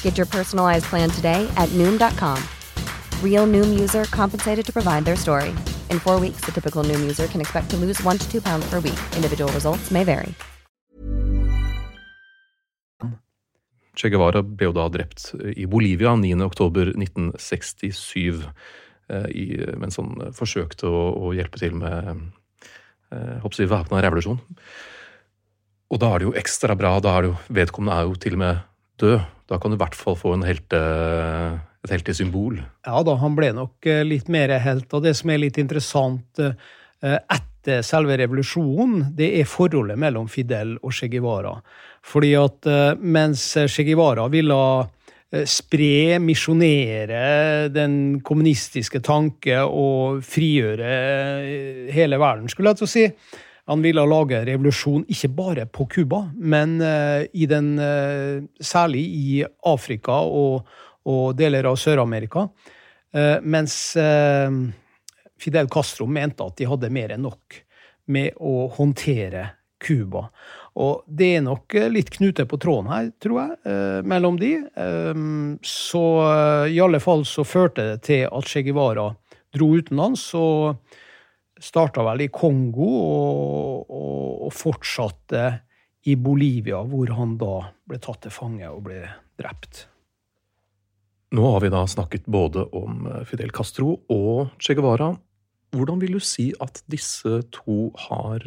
Get 0.00 0.16
your 0.16 0.24
personalized 0.24 0.86
plan 0.86 1.10
today 1.10 1.46
at 1.58 1.68
Noom.com. 1.76 2.42
Real 3.22 3.46
Noom 3.46 3.78
user 3.78 4.04
compensated 4.04 4.64
to 4.64 4.72
provide 4.72 5.04
their 5.04 5.16
story. 5.16 5.50
In 5.90 6.00
four 6.00 6.18
weeks, 6.18 6.40
the 6.46 6.52
typical 6.52 6.82
Noom 6.82 7.00
user 7.00 7.26
can 7.26 7.42
expect 7.42 7.68
to 7.72 7.76
lose 7.76 8.02
one 8.02 8.16
to 8.16 8.26
two 8.32 8.40
pounds 8.40 8.64
per 8.70 8.80
week. 8.80 8.98
Individual 9.14 9.52
results 9.52 9.90
may 9.90 10.02
vary. 10.02 10.32
Che 13.92 14.08
Guevara 14.08 14.42
ble 14.42 14.72
da 14.72 14.88
drept 14.88 15.34
i 15.56 15.66
Bolivia 15.66 16.16
9.10.1967 16.16 18.48
i, 19.28 19.60
mens 19.76 19.96
han 20.00 20.32
forsøkte 20.32 20.88
å, 20.88 21.12
å 21.20 21.36
hjelpe 21.36 21.58
til 21.60 21.76
med 21.76 22.32
eh, 23.12 23.42
jeg, 23.42 23.70
væpna 23.70 24.02
revolusjon. 24.04 24.40
Og 25.86 26.02
da 26.02 26.10
er 26.12 26.22
det 26.22 26.28
jo 26.28 26.36
ekstra 26.38 26.74
bra. 26.78 26.98
da 27.00 27.16
er 27.16 27.22
det 27.22 27.30
jo, 27.30 27.36
Vedkommende 27.48 27.96
er 27.96 28.08
jo 28.08 28.14
til 28.18 28.34
og 28.34 28.42
med 28.42 28.62
død. 28.98 29.18
Da 29.46 29.58
kan 29.58 29.70
du 29.70 29.76
i 29.76 29.82
hvert 29.82 29.94
fall 29.94 30.16
få 30.18 30.34
helte, 30.42 30.80
et 31.84 31.92
heltesymbol. 31.94 32.58
Ja 32.86 33.02
da, 33.06 33.14
han 33.20 33.36
ble 33.38 33.52
nok 33.54 33.86
eh, 33.86 34.02
litt 34.06 34.28
mer 34.32 34.50
helt. 34.62 34.90
Og 34.92 35.04
det 35.06 35.14
som 35.18 35.30
er 35.30 35.42
litt 35.44 35.60
interessant 35.62 36.42
eh, 36.42 36.56
etter 37.02 37.84
selve 37.86 38.16
revolusjonen, 38.18 39.12
det 39.18 39.32
er 39.40 39.48
forholdet 39.50 39.98
mellom 39.98 40.28
Fidel 40.30 40.76
og 40.82 40.94
Che 40.94 41.08
Guevara. 41.12 41.54
Fordi 42.06 42.34
at 42.38 42.66
eh, 42.70 42.98
mens 42.98 43.52
Che 43.70 43.86
Guevara 43.86 44.26
ville 44.32 44.58
spre, 45.48 46.18
misjonere 46.22 47.66
den 47.74 48.20
kommunistiske 48.24 49.00
tanke 49.04 49.58
og 49.66 50.22
frigjøre 50.26 51.90
hele 51.92 52.20
verden, 52.22 52.48
skulle 52.52 52.72
jeg 52.72 52.80
til 52.80 52.86
å 52.86 52.92
si. 52.92 53.04
Han 53.66 53.82
ville 53.82 54.04
lage 54.06 54.44
revolusjon 54.46 55.02
ikke 55.10 55.32
bare 55.34 55.66
på 55.66 55.88
Cuba, 55.90 56.22
men 56.38 56.78
i 56.78 57.48
den, 57.50 57.72
særlig 58.62 59.02
i 59.02 59.40
Afrika 59.66 60.20
og, 60.22 60.68
og 61.10 61.34
deler 61.34 61.66
av 61.66 61.80
Sør-Amerika. 61.82 62.46
Mens 63.42 63.74
Fidel 65.42 65.66
Castro 65.72 66.06
mente 66.06 66.46
at 66.46 66.56
de 66.60 66.70
hadde 66.70 66.92
mer 66.94 67.16
enn 67.16 67.26
nok 67.26 67.58
med 68.14 68.38
å 68.38 68.68
håndtere 68.76 69.48
Cuba. 69.82 70.28
Og 70.76 71.06
det 71.08 71.30
er 71.38 71.44
nok 71.46 71.72
litt 71.88 72.10
knute 72.12 72.44
på 72.48 72.58
tråden 72.60 72.90
her, 72.92 73.06
tror 73.22 73.38
jeg, 73.40 73.76
mellom 74.04 74.36
de. 74.36 74.50
Så 75.64 76.02
i 76.68 76.76
alle 76.84 77.00
fall 77.00 77.24
så 77.24 77.46
førte 77.48 77.86
det 77.94 78.02
til 78.10 78.26
at 78.28 78.50
Che 78.50 78.60
Guevara 78.66 79.06
dro 79.56 79.70
utenlands 79.78 80.28
og 80.36 80.76
starta 81.56 82.04
vel 82.04 82.26
i 82.26 82.28
Kongo 82.28 82.90
og, 82.92 83.86
og, 83.88 84.26
og 84.48 84.52
fortsatte 84.52 85.46
i 86.06 86.14
Bolivia, 86.20 86.82
hvor 86.84 87.10
han 87.16 87.38
da 87.40 87.54
ble 87.88 87.98
tatt 88.02 88.26
til 88.26 88.34
fange 88.34 88.68
og 88.68 88.84
ble 88.86 89.00
drept. 89.40 89.86
Nå 91.34 91.46
har 91.54 91.64
vi 91.64 91.72
da 91.72 91.82
snakket 91.88 92.28
både 92.30 92.68
om 92.76 93.08
Fidel 93.26 93.50
Castro 93.50 93.96
og 94.12 94.52
Che 94.60 94.76
Guevara. 94.76 95.14
Hvordan 95.74 96.04
vil 96.04 96.14
du 96.16 96.22
si 96.22 96.52
at 96.62 96.84
disse 96.92 97.40
to 97.56 97.90
har 98.06 98.44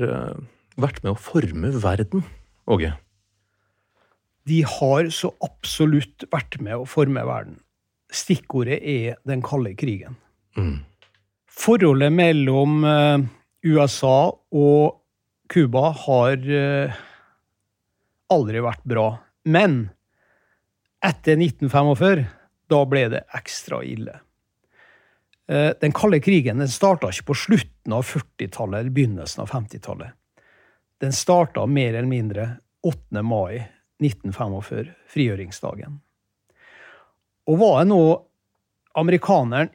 vært 0.82 1.04
med 1.04 1.14
å 1.14 1.20
forme 1.20 1.72
verden, 1.84 2.24
Åge? 2.70 2.94
De 4.50 4.62
har 4.66 5.10
så 5.14 5.32
absolutt 5.46 6.26
vært 6.32 6.60
med 6.64 6.80
å 6.80 6.88
forme 6.90 7.22
verden. 7.28 7.60
Stikkordet 8.10 8.80
er 8.82 9.20
den 9.30 9.44
kalde 9.46 9.76
krigen. 9.78 10.16
Mm. 10.58 10.80
Forholdet 11.50 12.14
mellom 12.16 12.80
USA 13.66 14.32
og 14.56 14.96
Cuba 15.52 15.90
har 16.06 16.48
aldri 18.34 18.64
vært 18.66 18.86
bra. 18.90 19.08
Men 19.46 19.90
etter 21.06 21.38
1945, 21.38 22.26
da 22.70 22.82
ble 22.90 23.06
det 23.14 23.24
ekstra 23.38 23.84
ille. 23.86 24.18
Den 25.50 25.94
kalde 25.98 26.22
krigen 26.22 26.62
den 26.62 26.70
starta 26.70 27.10
ikke 27.10 27.32
på 27.32 27.40
slutten 27.46 27.96
av 27.98 28.06
40-tallet 28.06 28.84
eller 28.84 28.94
begynnelsen 28.94 29.42
av 29.46 29.54
50-tallet. 29.54 30.14
Den 31.00 31.14
starta 31.16 31.66
mer 31.66 31.94
eller 31.94 32.10
mindre 32.10 32.50
8. 32.84 33.22
mai 33.24 33.62
1945, 34.04 34.92
frigjøringsdagen. 35.12 36.00
Og 37.50 37.60
var 37.60 37.80
jeg 37.82 37.90
nå 37.92 38.04
amerikaneren 39.00 39.72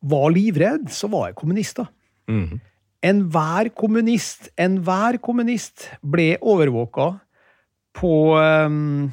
var 0.00 0.30
livredd, 0.32 0.88
så 0.90 1.10
var 1.12 1.28
jeg 1.28 1.38
kommunist, 1.38 1.80
da. 1.80 1.86
Mm. 2.30 2.60
Enhver 3.04 3.70
kommunist, 3.76 4.50
enhver 4.60 5.18
kommunist 5.22 5.88
ble 6.02 6.34
overvåka 6.40 7.12
på 7.96 8.14
um, 8.36 9.10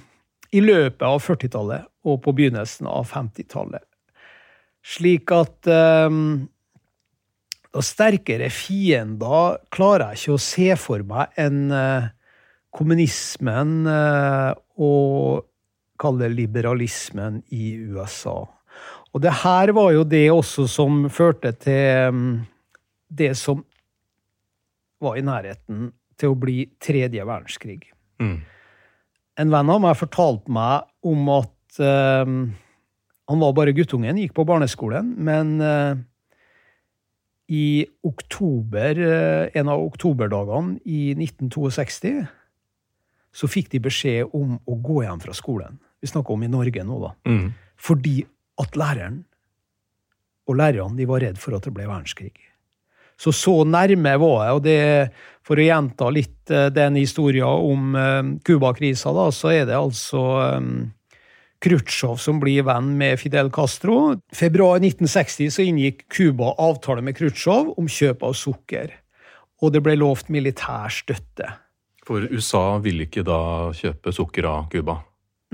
i 0.51 0.61
løpet 0.63 1.05
av 1.07 1.21
40-tallet 1.23 1.87
og 2.07 2.21
på 2.23 2.33
begynnelsen 2.35 2.87
av 2.89 3.07
50-tallet. 3.11 3.83
Slik 4.87 5.31
at 5.35 5.67
um, 6.07 6.47
da 7.77 7.83
sterkere 7.85 8.49
fiender 8.49 9.59
klarer 9.73 10.15
jeg 10.15 10.21
ikke 10.23 10.37
å 10.37 10.41
se 10.41 10.69
for 10.81 11.03
meg 11.05 11.35
en 11.37 11.59
uh, 11.69 12.07
kommunismen 12.73 13.87
eh, 13.89 14.51
og 14.83 15.45
kall 15.97 16.19
det 16.19 16.29
liberalismen 16.35 17.39
i 17.53 17.71
USA. 17.89 18.35
Og 19.13 19.23
det 19.23 19.33
her 19.41 19.71
var 19.73 19.93
jo 19.95 20.03
det 20.05 20.27
også 20.29 20.67
som 20.69 21.07
førte 21.09 21.55
til 21.57 22.13
mm, 22.13 22.35
det 23.17 23.31
som 23.39 23.63
var 25.01 25.17
i 25.17 25.25
nærheten 25.25 25.89
til 26.17 26.33
å 26.33 26.37
bli 26.37 26.67
tredje 26.81 27.25
verdenskrig. 27.25 27.79
Mm. 28.21 28.37
En 29.37 29.53
venn 29.53 29.73
av 29.73 29.81
meg 29.81 29.97
fortalte 29.97 30.53
meg 30.53 30.85
om 31.05 31.33
at 31.33 31.81
uh, 31.81 32.25
han 33.27 33.41
var 33.43 33.57
bare 33.57 33.73
guttungen, 33.77 34.21
gikk 34.21 34.37
på 34.37 34.45
barneskolen, 34.47 35.09
men 35.19 35.57
eh, 35.59 35.97
i 37.47 37.85
oktober, 38.03 38.99
eh, 38.99 39.49
en 39.59 39.69
av 39.71 39.83
oktoberdagene 39.85 40.79
i 40.85 41.13
1962, 41.15 42.25
så 43.31 43.47
fikk 43.47 43.69
de 43.71 43.79
beskjed 43.79 44.33
om 44.35 44.57
å 44.65 44.75
gå 44.81 45.03
hjem 45.05 45.21
fra 45.23 45.35
skolen. 45.37 45.79
Vi 46.01 46.09
snakker 46.09 46.35
om 46.35 46.43
i 46.43 46.51
Norge 46.51 46.83
nå, 46.83 46.99
da. 47.05 47.13
Mm. 47.29 47.53
Fordi 47.77 48.19
at 48.59 48.77
læreren 48.79 49.23
og 50.47 50.55
lærerne 50.57 50.97
de 50.97 51.07
var 51.07 51.23
redd 51.23 51.39
for 51.39 51.57
at 51.57 51.65
det 51.67 51.73
ble 51.75 51.87
verdenskrig. 51.87 52.35
Så 53.17 53.33
så 53.33 53.63
nærme 53.65 54.13
var 54.21 54.43
jeg, 54.45 54.55
og 54.57 54.61
det, 54.63 54.81
for 55.45 55.57
å 55.57 55.65
gjenta 55.65 56.09
litt 56.13 56.51
eh, 56.53 56.69
den 56.73 56.99
historien 56.99 57.47
om 57.47 57.95
eh, 57.97 58.21
Cuba-krisa, 58.45 59.13
da, 59.15 59.29
så 59.33 59.53
er 59.55 59.65
det 59.69 59.77
altså 59.77 60.21
um, 60.59 60.91
Khrusjtsjov 61.63 62.19
som 62.21 62.41
blir 62.41 62.65
venn 62.67 62.91
med 62.99 63.17
Fidel 63.21 63.49
Castro. 63.53 64.17
Februar 64.35 64.77
1960 64.81 65.53
så 65.55 65.65
inngikk 65.65 66.05
Cuba 66.13 66.53
avtale 66.61 67.01
med 67.05 67.17
Khrusjtsjov 67.17 67.73
om 67.77 67.89
kjøp 67.89 68.25
av 68.27 68.35
sukker. 68.37 68.93
Og 69.63 69.73
det 69.73 69.81
ble 69.85 69.97
lovt 69.97 70.29
militær 70.33 70.93
støtte. 70.93 71.49
For 72.07 72.23
USA 72.29 72.77
ville 72.83 73.07
ikke 73.07 73.25
da 73.27 73.73
kjøpe 73.75 74.13
sukker 74.15 74.47
av 74.47 74.67
Cuba? 74.71 75.01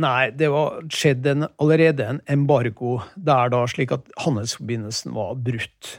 Nei, 0.03 0.31
det 0.33 0.49
var 0.49 0.81
skjedd 0.91 1.27
en, 1.29 1.47
allerede 1.61 2.05
en 2.09 2.19
embargo 2.29 2.97
der, 3.15 3.51
da, 3.53 3.61
slik 3.69 3.93
at 3.93 4.09
handelsforbindelsen 4.23 5.13
var 5.13 5.37
brutt. 5.37 5.97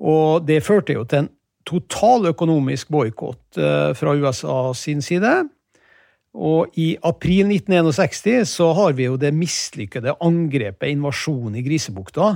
Og 0.00 0.46
det 0.46 0.62
førte 0.64 0.94
jo 0.94 1.04
til 1.04 1.24
en 1.24 1.30
total 1.68 2.30
økonomisk 2.30 2.90
boikott 2.94 3.58
eh, 3.60 3.90
fra 3.98 4.14
USA 4.16 4.70
sin 4.78 5.02
side. 5.04 5.42
Og 6.30 6.76
i 6.78 6.92
april 7.02 7.48
1961 7.50 8.46
så 8.52 8.70
har 8.76 8.94
vi 8.98 9.08
jo 9.08 9.16
det 9.18 9.32
mislykkede 9.34 10.14
angrepet, 10.22 10.92
invasjonen 10.92 11.58
i 11.58 11.64
Grisebukta, 11.66 12.28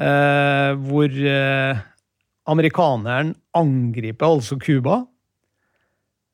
eh, 0.00 0.72
hvor 0.80 1.18
eh, 1.32 1.84
amerikaneren 2.48 3.34
angriper 3.56 4.38
altså 4.38 4.56
Cuba. 4.56 5.02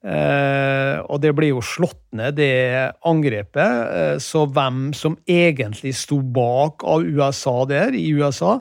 Eh, 0.02 0.98
og 1.06 1.20
det 1.22 1.30
blir 1.34 1.52
jo 1.52 1.62
slått 1.62 2.02
ned, 2.14 2.38
det 2.38 2.94
angrepet. 3.06 3.58
Eh, 3.98 4.16
så 4.22 4.44
hvem 4.46 4.90
som 4.94 5.18
egentlig 5.26 5.94
sto 5.98 6.20
bak 6.22 6.86
av 6.86 7.06
USA 7.06 7.62
der, 7.70 7.94
i 7.94 8.08
USA, 8.14 8.60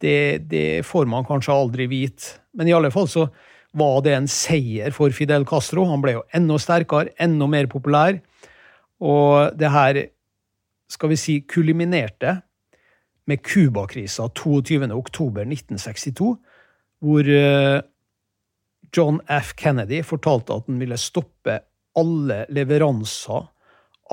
det, 0.00 0.48
det 0.48 0.84
får 0.88 1.08
man 1.08 1.28
kanskje 1.28 1.56
aldri 1.56 1.88
vite. 1.92 2.38
Men 2.56 2.68
i 2.68 2.76
alle 2.76 2.92
fall 2.94 3.08
så 3.10 3.28
var 3.74 4.02
det 4.06 4.14
en 4.14 4.28
seier 4.30 4.94
for 4.94 5.10
Fidel 5.14 5.44
Castro. 5.48 5.84
Han 5.90 6.02
ble 6.04 6.12
jo 6.18 6.24
enda 6.36 6.58
sterkere, 6.62 7.12
enda 7.20 7.46
mer 7.50 7.66
populær. 7.70 8.20
Og 9.02 9.56
det 9.58 9.70
her, 9.74 10.00
skal 10.90 11.10
vi 11.12 11.18
si, 11.18 11.34
kuliminerte 11.50 12.38
med 13.28 13.42
Cuba-krisa 13.42 14.28
22.10.1962, 14.36 16.34
hvor 17.04 17.28
eh, 17.28 17.80
John 18.94 19.20
F. 19.26 19.54
Kennedy 19.58 20.02
fortalte 20.06 20.54
at 20.54 20.68
han 20.68 20.78
ville 20.82 20.98
stoppe 21.00 21.58
alle 21.98 22.44
leveranser 22.52 23.50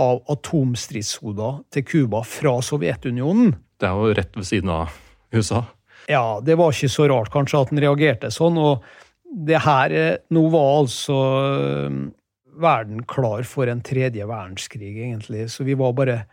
av 0.02 0.22
atomstridshoder 0.32 1.62
til 1.74 1.86
Cuba 1.86 2.24
fra 2.26 2.62
Sovjetunionen. 2.64 3.54
Det 3.82 3.90
er 3.90 3.98
jo 3.98 4.16
rett 4.18 4.38
ved 4.38 4.48
siden 4.48 4.72
av 4.74 4.96
USA. 5.36 5.66
Ja, 6.10 6.40
det 6.44 6.58
var 6.58 6.74
ikke 6.74 6.90
så 6.90 7.08
rart 7.12 7.32
kanskje 7.34 7.62
at 7.62 7.74
han 7.74 7.82
reagerte 7.84 8.32
sånn. 8.34 8.58
og 8.58 8.86
det 9.32 9.62
her 9.64 9.94
eh, 9.96 10.18
Nå 10.34 10.48
var 10.54 10.82
altså 10.82 11.20
eh, 11.40 12.00
verden 12.62 13.04
klar 13.08 13.46
for 13.48 13.70
en 13.72 13.82
tredje 13.86 14.26
verdenskrig, 14.28 14.92
egentlig. 14.92 15.48
Så 15.52 15.66
vi 15.68 15.78
var 15.80 15.96
bare 15.98 16.24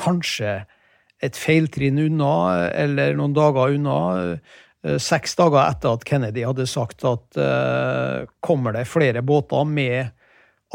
kanskje 0.00 0.62
et 1.24 1.36
feiltrinn 1.38 2.00
unna, 2.00 2.68
eller 2.72 3.16
noen 3.16 3.36
dager 3.36 3.76
unna. 3.76 3.98
Eh, 4.86 4.98
seks 5.02 5.36
dager 5.38 5.62
etter 5.64 5.96
at 5.96 6.04
Kennedy 6.08 6.44
hadde 6.46 6.66
sagt 6.70 7.04
at 7.08 7.38
uh, 7.40 8.26
kommer 8.44 8.76
det 8.76 8.86
flere 8.86 9.22
båter 9.26 9.64
med 9.66 10.12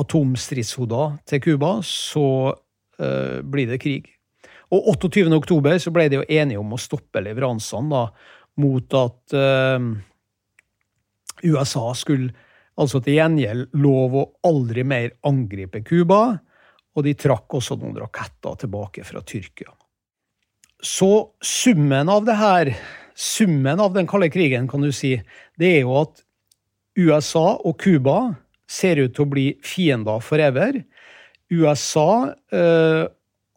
atomstridshoder 0.02 1.18
til 1.30 1.44
Cuba, 1.44 1.78
så 1.86 2.26
uh, 2.52 3.40
blir 3.44 3.70
det 3.72 3.82
krig. 3.84 4.10
Og 4.72 4.94
28. 4.96 5.28
oktober 5.36 5.78
ble 5.92 6.08
de 6.12 6.22
jo 6.22 6.28
enige 6.28 6.60
om 6.60 6.76
å 6.76 6.80
stoppe 6.80 7.24
leveransene 7.24 7.92
da, 7.92 8.04
mot 8.60 8.98
at 9.00 9.36
uh, 9.38 9.80
USA 11.44 11.92
skulle 11.98 12.32
altså 12.80 13.02
til 13.04 13.20
gjengjeld 13.20 13.76
lov 13.82 14.16
å 14.18 14.26
aldri 14.48 14.86
mer 14.88 15.12
angripe 15.28 15.84
Cuba, 15.86 16.40
og 16.92 17.06
de 17.06 17.14
trakk 17.16 17.54
også 17.60 17.78
noen 17.80 18.00
raketter 18.02 18.58
tilbake 18.64 19.06
fra 19.08 19.22
Tyrkia. 19.24 19.72
Så 20.82 21.12
summen 21.46 22.10
av 22.10 22.26
det 22.26 22.36
her 22.40 22.74
summen 23.16 23.80
av 23.80 23.94
den 23.94 24.08
kalde 24.10 24.32
krigen, 24.34 24.68
kan 24.68 24.84
du 24.84 24.92
si, 24.96 25.16
det 25.60 25.76
er 25.78 25.84
jo 25.86 25.96
at 26.02 26.24
USA 26.98 27.58
og 27.62 27.78
Cuba 27.82 28.34
ser 28.72 29.02
ut 29.02 29.14
til 29.16 29.26
å 29.26 29.32
bli 29.32 29.48
fiender 29.66 30.24
forever. 30.24 30.80
USA 31.52 32.32
eh, 32.56 33.04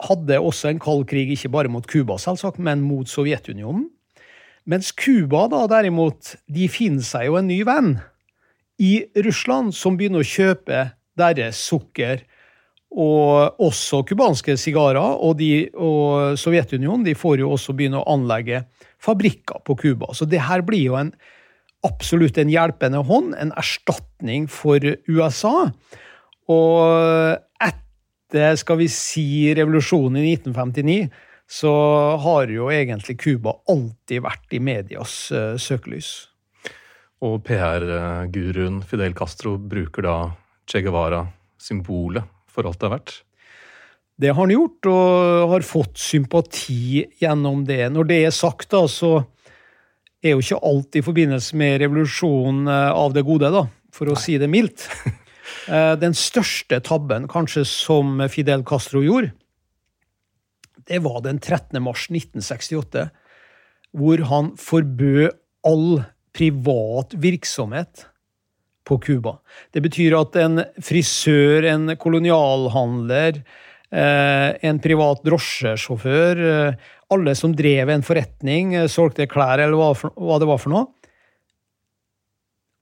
hadde 0.05 0.41
også 0.41 0.71
en 0.71 0.83
kald 0.83 1.07
krig, 1.11 1.33
ikke 1.35 1.53
bare 1.55 1.71
mot 1.73 1.87
Cuba, 1.91 2.19
selvsagt, 2.21 2.61
men 2.63 2.83
mot 2.85 3.09
Sovjetunionen. 3.11 3.89
Mens 4.65 4.93
Cuba 4.97 5.47
derimot, 5.69 6.37
de 6.49 6.69
finner 6.73 7.05
seg 7.05 7.29
jo 7.29 7.37
en 7.37 7.51
ny 7.51 7.61
venn 7.69 7.97
i 8.81 9.05
Russland, 9.25 9.75
som 9.77 9.99
begynner 9.99 10.25
å 10.25 10.29
kjøpe 10.29 10.87
deres 11.19 11.61
sukker 11.69 12.25
og 12.95 13.61
også 13.63 14.03
cubanske 14.09 14.57
sigarer. 14.61 15.19
Og, 15.21 15.43
og 15.75 16.39
Sovjetunionen 16.41 17.05
de 17.07 17.17
får 17.19 17.43
jo 17.43 17.53
også 17.55 17.75
begynne 17.77 18.01
å 18.01 18.09
anlegge 18.15 18.65
fabrikker 19.03 19.63
på 19.67 19.77
Cuba. 19.83 20.13
Så 20.15 20.29
det 20.31 20.43
her 20.47 20.65
blir 20.67 20.87
jo 20.87 20.99
en, 20.99 21.13
absolutt 21.85 22.39
en 22.41 22.53
hjelpende 22.53 23.03
hånd, 23.05 23.35
en 23.37 23.53
erstatning 23.61 24.49
for 24.51 24.81
USA. 25.11 25.69
Og 26.51 27.65
etter, 27.65 28.57
skal 28.61 28.81
vi 28.81 28.89
si, 28.93 29.29
revolusjonen 29.57 30.23
i 30.23 30.35
1959, 30.39 31.11
så 31.55 31.73
har 32.25 32.51
jo 32.51 32.71
egentlig 32.73 33.19
Cuba 33.23 33.53
alltid 33.71 34.25
vært 34.25 34.57
i 34.57 34.61
medias 34.63 35.13
uh, 35.35 35.55
søkelys. 35.61 36.09
Og 37.25 37.39
PR-guruen 37.47 38.81
Fidel 38.89 39.15
Castro 39.17 39.55
bruker 39.59 40.05
da 40.05 40.17
Che 40.67 40.81
Guevara, 40.83 41.23
symbolet, 41.61 42.27
for 42.51 42.67
alt 42.67 42.81
det 42.81 42.89
er 42.89 42.95
verdt? 42.97 43.15
Det 44.15 44.31
har 44.31 44.39
han 44.39 44.55
gjort, 44.55 44.89
og 44.91 45.53
har 45.53 45.67
fått 45.67 45.99
sympati 45.99 47.05
gjennom 47.21 47.65
det. 47.67 47.83
Når 47.93 48.11
det 48.11 48.19
er 48.27 48.35
sagt, 48.35 48.69
da, 48.75 48.85
så 48.91 49.17
er 50.25 50.35
jo 50.35 50.43
ikke 50.43 50.63
alt 50.65 50.99
i 50.99 51.03
forbindelse 51.05 51.59
med 51.61 51.81
revolusjonen 51.83 52.71
eh, 52.71 52.91
av 52.95 53.15
det 53.17 53.25
gode, 53.27 53.51
da, 53.53 53.67
for 53.95 54.11
å 54.11 54.17
Nei. 54.17 54.25
si 54.27 54.41
det 54.43 54.51
mildt. 54.51 54.89
Eh, 55.69 55.95
den 55.97 56.13
største 56.17 56.79
tabben 56.85 57.27
kanskje 57.29 57.63
som 57.69 58.19
Fidel 58.33 58.63
Castro 58.69 59.01
gjorde, 59.05 59.31
det 60.91 61.01
var 61.05 61.21
den 61.25 61.39
13. 61.41 61.81
mars 61.83 62.09
1968, 62.11 63.09
hvor 63.95 64.25
han 64.31 64.55
forbød 64.61 65.31
all 65.65 66.05
privat 66.35 67.15
virksomhet 67.17 68.07
på 68.85 68.99
Cuba. 69.01 69.39
Det 69.73 69.81
betyr 69.85 70.17
at 70.19 70.37
en 70.37 70.65
frisør, 70.83 71.65
en 71.71 71.95
kolonialhandler, 71.97 73.41
Eh, 73.95 74.51
en 74.67 74.81
privat 74.83 75.21
drosjesjåfør, 75.23 76.41
eh, 76.43 76.75
alle 77.15 77.35
som 77.39 77.53
drev 77.55 77.93
en 77.93 78.03
forretning, 78.03 78.75
eh, 78.75 78.89
solgte 78.91 79.29
klær 79.31 79.61
eller 79.63 79.77
hva, 79.79 80.39
det 80.41 80.49
var 80.49 80.59
for 80.59 80.73
noe. 80.73 80.87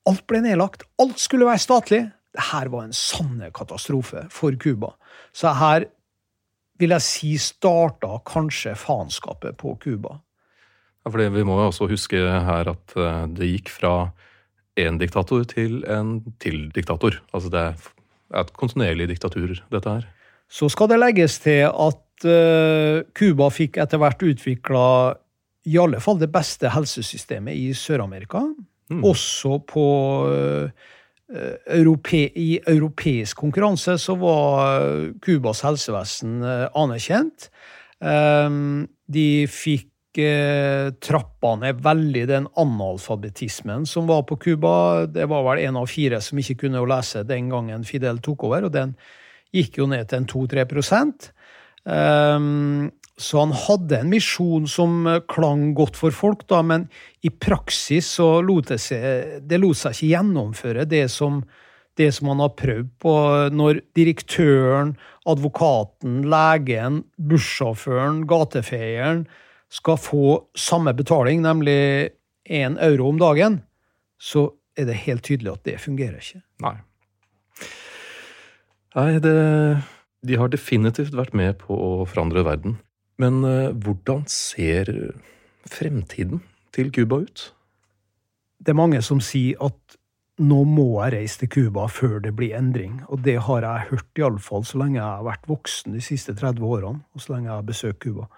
Alt 0.09 0.27
ble 0.27 0.41
nedlagt. 0.41 0.87
Alt 0.99 1.19
skulle 1.19 1.45
være 1.45 1.61
statlig. 1.61 2.13
Dette 2.33 2.71
var 2.73 2.85
en 2.85 2.97
sanne 2.97 3.51
katastrofe 3.53 4.25
for 4.31 4.57
Cuba. 4.57 4.95
Så 5.35 5.53
her 5.53 5.85
vil 6.83 6.95
jeg 6.97 7.07
si 7.07 7.33
starta 7.41 8.19
kanskje 8.29 8.75
faenskapet 8.79 9.57
på 9.61 9.77
Cuba. 9.83 10.19
Ja, 11.03 11.11
for 11.11 11.23
Vi 11.23 11.47
må 11.47 11.57
jo 11.59 11.71
også 11.71 11.89
huske 11.91 12.19
her 12.19 12.69
at 12.71 12.95
det 13.35 13.49
gikk 13.49 13.73
fra 13.73 13.95
én 14.79 14.99
diktator 15.01 15.45
til 15.49 15.83
en 15.91 16.21
til 16.43 16.69
diktator. 16.75 17.19
Altså 17.35 17.51
det 17.53 17.63
er 17.63 17.91
et 18.41 18.53
kontinuerlig 18.57 19.09
diktatur, 19.11 19.57
dette 19.73 19.89
her. 19.89 20.07
Så 20.53 20.69
skal 20.73 20.91
det 20.91 21.01
legges 21.01 21.39
til 21.41 21.69
at 21.69 22.27
uh, 22.29 23.03
Cuba 23.17 23.49
fikk 23.53 23.79
etter 23.81 24.01
hvert 24.01 24.23
utvikla 24.23 24.87
i 25.69 25.79
alle 25.79 26.01
fall 26.03 26.19
det 26.21 26.33
beste 26.33 26.73
helsesystemet 26.75 27.57
i 27.57 27.71
Sør-Amerika. 27.77 28.43
Mm. 28.93 29.05
Også 29.09 29.61
på 29.65 29.87
uh, 30.29 30.67
eh, 30.67 30.91
europe, 31.33 32.19
I 32.37 32.61
europeisk 32.67 33.39
konkurranse 33.41 33.97
så 33.99 34.17
var 34.21 35.15
Cubas 35.25 35.63
helsevesen 35.67 36.43
eh, 36.43 36.67
anerkjent. 36.79 37.49
De 38.03 39.27
fikk 39.47 39.89
trappa 40.13 41.53
ned 41.57 41.79
veldig 41.81 42.25
den 42.29 42.49
analfabetismen 42.59 43.87
som 43.87 44.09
var 44.11 44.25
på 44.29 44.37
Cuba. 44.43 45.07
Det 45.07 45.29
var 45.31 45.45
vel 45.47 45.63
en 45.63 45.79
av 45.79 45.87
fire 45.87 46.19
som 46.21 46.41
ikke 46.43 46.65
kunne 46.65 46.83
lese 46.91 47.23
den 47.25 47.47
gangen 47.53 47.87
Fidel 47.87 48.19
tok 48.21 48.43
over, 48.49 48.67
og 48.67 48.75
den 48.75 48.97
gikk 49.55 49.79
jo 49.79 49.87
ned 49.89 50.11
til 50.11 50.21
en 50.21 50.29
2-3 50.29 50.67
um, 51.87 52.91
Så 53.21 53.43
han 53.43 53.53
hadde 53.53 53.99
en 54.01 54.11
misjon 54.11 54.65
som 54.71 55.05
klang 55.29 55.73
godt 55.77 55.99
for 56.01 56.15
folk, 56.17 56.47
da, 56.49 56.63
men 56.65 56.87
i 57.21 57.31
praksis 57.31 58.09
så 58.17 58.41
lot 58.45 58.71
det 58.73 58.81
seg, 58.81 59.43
det 59.45 59.61
lot 59.61 59.77
seg 59.79 59.95
ikke 59.97 60.13
gjennomføre 60.15 60.87
det 60.89 61.05
som, 61.13 61.43
det 62.01 62.09
som 62.17 62.31
han 62.33 62.41
har 62.41 62.55
prøvd 62.57 62.89
på. 63.05 63.15
Når 63.53 63.83
direktøren, 63.99 64.95
advokaten, 65.29 66.23
legen, 66.33 67.03
bussjåføren, 67.21 68.25
gatefeieren 68.31 69.27
skal 69.73 70.01
få 70.01 70.25
samme 70.59 70.95
betaling, 70.97 71.45
nemlig 71.45 72.13
én 72.49 72.79
euro 72.81 73.11
om 73.13 73.21
dagen, 73.21 73.61
så 74.21 74.49
er 74.79 74.89
det 74.89 75.03
helt 75.05 75.25
tydelig 75.27 75.53
at 75.53 75.69
det 75.69 75.77
fungerer 75.85 76.17
ikke. 76.21 76.41
Nei. 76.65 76.77
Nei, 78.97 79.11
det 79.25 79.37
De 80.23 80.37
har 80.39 80.49
definitivt 80.53 81.17
vært 81.19 81.33
med 81.35 81.57
på 81.59 81.75
å 81.75 82.05
forandre 82.07 82.45
verden. 82.47 82.77
Men 83.23 83.43
uh, 83.47 83.71
hvordan 83.71 84.25
ser 84.31 84.91
fremtiden 85.71 86.43
til 86.75 86.91
Cuba 86.95 87.23
ut? 87.23 87.49
Det 88.63 88.73
er 88.73 88.79
mange 88.79 89.03
som 89.03 89.21
sier 89.23 89.61
at 89.63 89.99
nå 90.43 90.63
må 90.67 90.87
jeg 91.05 91.13
reise 91.15 91.43
til 91.43 91.51
Cuba 91.53 91.87
før 91.93 92.19
det 92.25 92.33
blir 92.37 92.57
endring. 92.57 93.01
Og 93.13 93.23
det 93.25 93.37
har 93.47 93.67
jeg 93.67 93.89
hørt 93.91 94.19
iallfall 94.19 94.65
så 94.67 94.81
lenge 94.81 94.99
jeg 94.99 95.07
har 95.07 95.27
vært 95.27 95.51
voksen 95.51 95.95
de 95.95 96.03
siste 96.03 96.35
30 96.35 96.65
årene, 96.67 97.03
og 97.13 97.23
så 97.23 97.35
lenge 97.35 97.51
jeg 97.51 97.59
har 97.59 97.69
besøkt 97.69 98.01
Cuba. 98.03 98.29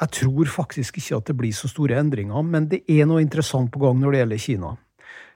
Jeg 0.00 0.10
tror 0.18 0.50
faktisk 0.50 0.98
ikke 0.98 1.18
at 1.20 1.28
det 1.28 1.36
blir 1.38 1.54
så 1.54 1.70
store 1.70 1.98
endringer, 2.00 2.42
men 2.42 2.68
det 2.70 2.82
er 2.90 3.06
noe 3.06 3.22
interessant 3.22 3.70
på 3.74 3.82
gang 3.82 4.00
når 4.00 4.14
det 4.14 4.22
gjelder 4.22 4.42
Kina. 4.46 4.72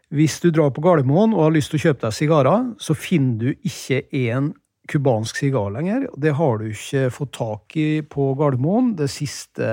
Hvis 0.08 0.38
du 0.40 0.48
drar 0.50 0.72
på 0.72 0.82
Gardermoen 0.82 1.34
og 1.36 1.44
har 1.44 1.54
lyst 1.54 1.70
til 1.72 1.78
å 1.78 1.84
kjøpe 1.88 2.06
deg 2.06 2.16
sigarer, 2.16 2.70
så 2.80 2.96
finner 2.96 3.36
du 3.42 3.68
ikke 3.68 4.02
én 4.16 4.54
cubansk 4.88 5.40
sigar 5.40 5.72
lenger. 5.74 6.08
Det 6.16 6.34
har 6.38 6.58
du 6.58 6.68
ikke 6.70 7.08
fått 7.14 7.34
tak 7.36 7.76
i 7.78 7.88
på 8.02 8.32
Gardermoen 8.38 8.94
det 8.98 9.10
siste 9.12 9.70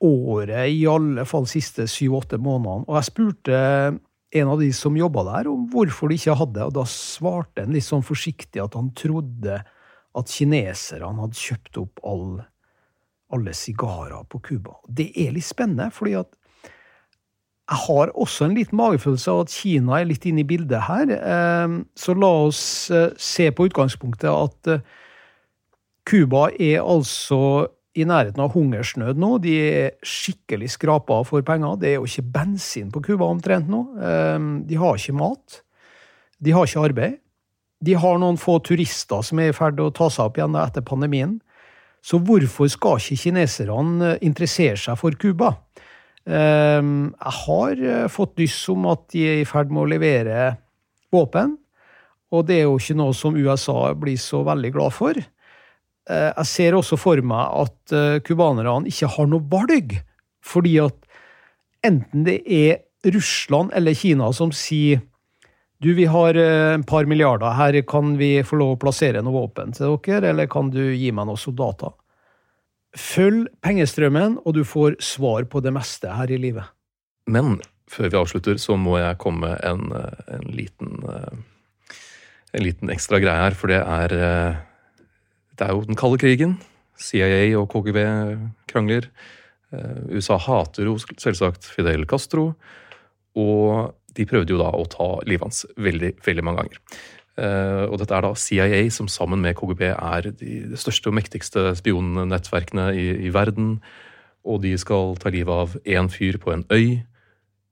året, 0.00 0.70
i 0.72 0.86
alle 0.88 1.26
fall 1.28 1.48
siste 1.50 1.84
syv-åtte 1.90 2.40
månedene. 2.40 2.86
Og 2.88 2.96
jeg 2.96 3.08
spurte 3.10 3.58
en 4.30 4.52
av 4.52 4.62
de 4.62 4.70
som 4.72 4.96
jobba 4.96 5.26
der, 5.26 5.50
om 5.50 5.66
hvorfor 5.72 6.08
de 6.08 6.16
ikke 6.16 6.38
hadde, 6.40 6.64
og 6.64 6.76
da 6.78 6.86
svarte 6.88 7.66
han 7.66 7.74
litt 7.74 7.84
sånn 7.84 8.06
forsiktig 8.06 8.62
at 8.62 8.78
han 8.78 8.92
trodde 8.96 9.60
at 9.60 10.32
kineserne 10.32 11.20
hadde 11.20 11.38
kjøpt 11.38 11.82
opp 11.82 12.00
all 12.06 12.40
alle 13.30 13.52
sigarer 13.54 14.24
på 14.26 14.40
Cuba. 14.42 14.72
Det 14.88 15.12
er 15.14 15.34
litt 15.34 15.46
spennende, 15.46 15.90
fordi 15.94 16.16
at 16.18 16.32
jeg 17.70 17.78
har 17.86 18.10
også 18.18 18.48
en 18.48 18.54
liten 18.58 18.78
magefølelse 18.80 19.30
av 19.30 19.44
at 19.44 19.52
Kina 19.54 20.00
er 20.00 20.08
litt 20.08 20.24
inne 20.26 20.42
i 20.42 20.48
bildet 20.48 20.88
her. 20.88 21.10
Ehm, 21.14 21.76
så 21.94 22.16
la 22.18 22.30
oss 22.48 22.62
eh, 22.90 23.12
se 23.14 23.46
på 23.54 23.68
utgangspunktet 23.68 24.26
at 24.30 24.70
eh, 24.72 24.82
Cuba 26.08 26.48
er 26.58 26.80
altså 26.82 27.68
i 27.94 28.06
nærheten 28.06 28.42
av 28.42 28.56
hungersnød 28.56 29.20
nå. 29.22 29.36
De 29.44 29.54
er 29.62 29.94
skikkelig 30.02 30.72
skrapa 30.74 31.20
for 31.28 31.46
penger. 31.46 31.78
Det 31.78 31.92
er 31.92 31.98
jo 32.00 32.10
ikke 32.10 32.26
bensin 32.34 32.90
på 32.90 33.04
Cuba 33.06 33.30
omtrent 33.30 33.70
nå. 33.70 33.84
Ehm, 34.02 34.50
de 34.66 34.80
har 34.80 34.98
ikke 34.98 35.14
mat. 35.20 35.60
De 36.42 36.56
har 36.56 36.66
ikke 36.66 36.88
arbeid. 36.90 37.20
De 37.80 37.94
har 37.94 38.18
noen 38.18 38.40
få 38.40 38.58
turister 38.66 39.22
som 39.22 39.38
er 39.38 39.54
i 39.54 39.56
ferd 39.56 39.78
å 39.78 39.92
ta 39.94 40.10
seg 40.10 40.26
opp 40.26 40.42
igjen 40.42 40.58
etter 40.58 40.82
pandemien. 40.82 41.38
Så 42.02 42.18
hvorfor 42.18 42.66
skal 42.72 42.98
ikke 42.98 43.28
kineserne 43.28 44.14
eh, 44.16 44.22
interessere 44.26 44.78
seg 44.80 44.98
for 44.98 45.14
Cuba? 45.14 45.54
Ehm, 46.28 47.12
jeg 47.16 47.36
har 47.46 47.80
eh, 47.80 48.08
fått 48.12 48.36
dyss 48.40 48.58
om 48.72 48.86
at 48.90 49.06
de 49.14 49.24
er 49.24 49.40
i 49.40 49.48
ferd 49.48 49.72
med 49.72 49.84
å 49.84 49.90
levere 49.90 50.50
våpen, 51.12 51.56
og 52.30 52.46
det 52.46 52.60
er 52.60 52.66
jo 52.68 52.76
ikke 52.78 52.98
noe 52.98 53.16
som 53.16 53.38
USA 53.38 53.92
blir 53.98 54.20
så 54.20 54.42
veldig 54.46 54.72
glad 54.74 54.94
for. 54.94 55.16
Eh, 55.16 56.30
jeg 56.30 56.50
ser 56.50 56.76
også 56.76 56.98
for 57.00 57.22
meg 57.24 57.56
at 57.64 57.96
cubanerne 58.26 58.90
ikke 58.90 59.08
har 59.16 59.30
noe 59.30 59.46
valg, 59.50 59.96
fordi 60.44 60.76
at 60.82 60.98
enten 61.86 62.26
det 62.26 62.40
er 62.44 63.10
Russland 63.14 63.72
eller 63.76 63.96
Kina 63.96 64.28
som 64.36 64.52
sier 64.52 65.00
du, 65.80 65.94
vi 65.96 66.04
har 66.04 66.36
et 66.36 66.82
par 66.84 67.06
milliarder 67.08 67.54
her, 67.56 67.78
kan 67.88 68.12
vi 68.20 68.42
få 68.44 68.58
lov 68.60 68.74
å 68.74 68.80
plassere 68.82 69.22
noe 69.24 69.32
våpen 69.32 69.72
til 69.72 69.94
dere, 70.04 70.34
eller 70.34 70.48
kan 70.52 70.68
du 70.68 70.82
gi 70.92 71.08
meg 71.08 71.24
noen 71.24 71.40
soldater? 71.40 71.94
Følg 72.98 73.46
pengestrømmen, 73.62 74.40
og 74.44 74.56
du 74.56 74.64
får 74.66 74.98
svar 75.04 75.46
på 75.50 75.62
det 75.62 75.72
meste 75.74 76.10
her 76.10 76.30
i 76.32 76.38
livet. 76.40 76.66
Men 77.30 77.60
før 77.90 78.10
vi 78.10 78.18
avslutter, 78.18 78.58
så 78.58 78.74
må 78.78 78.98
jeg 78.98 79.18
komme 79.22 79.46
med 79.46 79.60
en, 79.66 79.92
en, 80.26 80.48
liten 80.50 81.04
en 82.50 82.64
liten 82.64 82.90
ekstra 82.90 83.20
greie 83.22 83.44
her, 83.44 83.54
for 83.54 83.70
det 83.70 83.78
er 83.78 84.16
Det 85.54 85.66
er 85.68 85.74
jo 85.76 85.84
den 85.84 85.98
kalde 85.98 86.18
krigen. 86.18 86.58
CIA 86.96 87.58
og 87.58 87.68
KGB 87.70 87.98
krangler. 88.68 89.10
USA 90.10 90.38
hater 90.40 90.88
jo 90.88 90.96
selvsagt 90.98 91.68
Fidel 91.68 92.06
Castro. 92.08 92.54
Og 93.36 93.94
de 94.16 94.26
prøvde 94.26 94.54
jo 94.54 94.60
da 94.60 94.70
å 94.74 94.86
ta 94.90 95.10
livet 95.28 95.46
hans 95.46 95.66
veldig, 95.76 96.14
veldig 96.24 96.44
mange 96.46 96.64
ganger. 96.64 96.80
Uh, 97.38 97.86
og 97.86 98.00
dette 98.00 98.16
er 98.16 98.24
da 98.26 98.32
CIA, 98.36 98.80
som 98.92 99.08
sammen 99.08 99.40
med 99.40 99.54
KGB 99.56 99.84
er 99.92 100.30
de, 100.34 100.56
største 100.78 101.08
og 101.08 101.16
mektigste 101.16 101.70
spionnettverkene 101.78 102.90
i, 102.98 103.06
i, 103.28 103.30
verden. 103.32 103.78
Og 104.44 104.60
de 104.64 104.74
skal 104.80 105.14
ta 105.20 105.32
livet 105.32 105.52
av 105.52 105.76
én 105.84 106.10
fyr 106.12 106.40
på 106.42 106.52
en 106.52 106.66
øy, 106.72 107.00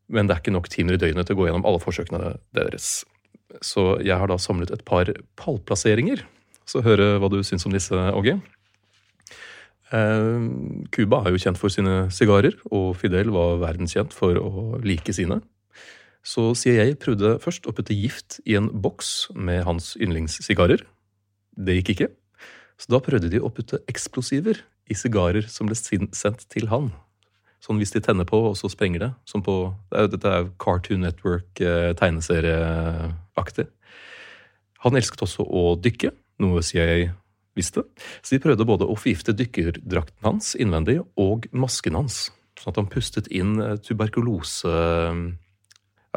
men 0.09 0.29
det 0.29 0.37
er 0.37 0.43
ikke 0.43 0.55
nok 0.55 0.71
timer 0.73 0.97
i 0.97 1.01
døgnet 1.01 1.29
til 1.29 1.37
å 1.37 1.41
gå 1.41 1.49
gjennom 1.49 1.67
alle 1.69 1.83
forsøkene 1.83 2.37
deres. 2.57 3.03
Så 3.65 3.99
jeg 4.05 4.17
har 4.21 4.31
da 4.31 4.39
samlet 4.41 4.73
et 4.73 4.85
par 4.89 5.11
pallplasseringer. 5.41 6.23
Så 6.69 6.85
høre 6.85 7.17
hva 7.21 7.31
du 7.33 7.41
syns 7.45 7.67
om 7.69 7.75
disse, 7.75 7.97
Åge. 7.97 8.39
Eh, 9.89 10.41
Cuba 10.93 11.23
er 11.25 11.33
jo 11.33 11.41
kjent 11.41 11.61
for 11.61 11.73
sine 11.73 12.09
sigarer, 12.13 12.57
og 12.69 12.97
Fidel 13.01 13.33
var 13.33 13.61
verdenskjent 13.63 14.17
for 14.17 14.37
å 14.41 14.81
like 14.85 15.15
sine. 15.17 15.41
Så 16.27 16.51
CIA 16.59 16.93
prøvde 17.01 17.37
først 17.43 17.67
å 17.69 17.75
putte 17.75 17.97
gift 17.97 18.39
i 18.45 18.57
en 18.59 18.69
boks 18.83 19.31
med 19.35 19.65
hans 19.69 19.95
yndlingssigarer. 20.01 20.83
Det 21.59 21.79
gikk 21.79 21.95
ikke. 21.95 22.09
Så 22.79 22.93
da 22.93 23.01
prøvde 23.03 23.31
de 23.33 23.41
å 23.43 23.51
putte 23.51 23.81
eksplosiver 23.91 24.61
i 24.89 24.97
sigarer 24.97 25.49
som 25.51 25.69
ble 25.69 25.77
sendt 25.79 26.47
til 26.53 26.69
han. 26.71 26.93
Sånn 27.65 27.81
hvis 27.81 27.93
de 27.95 28.03
tenner 28.05 28.27
på, 28.29 28.39
og 28.51 28.55
så 28.59 28.71
sprenger 28.71 29.03
det. 29.03 29.11
Som 29.27 29.43
på, 29.43 29.57
det 29.91 30.13
dette 30.15 30.31
er 30.31 30.51
Cartoon 30.63 31.03
Network 31.03 31.63
eh. 31.65 31.91
Han 34.85 34.99
elsket 34.99 35.25
også 35.27 35.43
å 35.43 35.75
dykke, 35.83 36.13
noe 36.45 36.63
CIA 36.63 37.11
visste. 37.59 37.83
Så 38.23 38.37
de 38.37 38.43
prøvde 38.43 38.67
både 38.69 38.87
å 38.87 38.95
forgifte 38.99 39.35
dykkerdrakten 39.35 40.23
hans 40.27 40.55
innvendig 40.55 41.01
og 41.19 41.49
masken 41.51 41.99
hans. 41.99 42.29
Sånn 42.59 42.73
at 42.73 42.81
han 42.81 42.91
pustet 42.91 43.31
inn 43.35 43.59
eh, 43.63 43.77
tuberkulose 43.83 44.71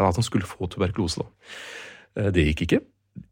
at 0.10 0.20
han 0.20 0.26
skulle 0.26 0.50
få 0.50 0.70
tuberkulose. 0.72 1.22
da. 1.22 1.52
Eh, 2.18 2.32
det 2.34 2.48
gikk 2.50 2.66
ikke. 2.68 2.82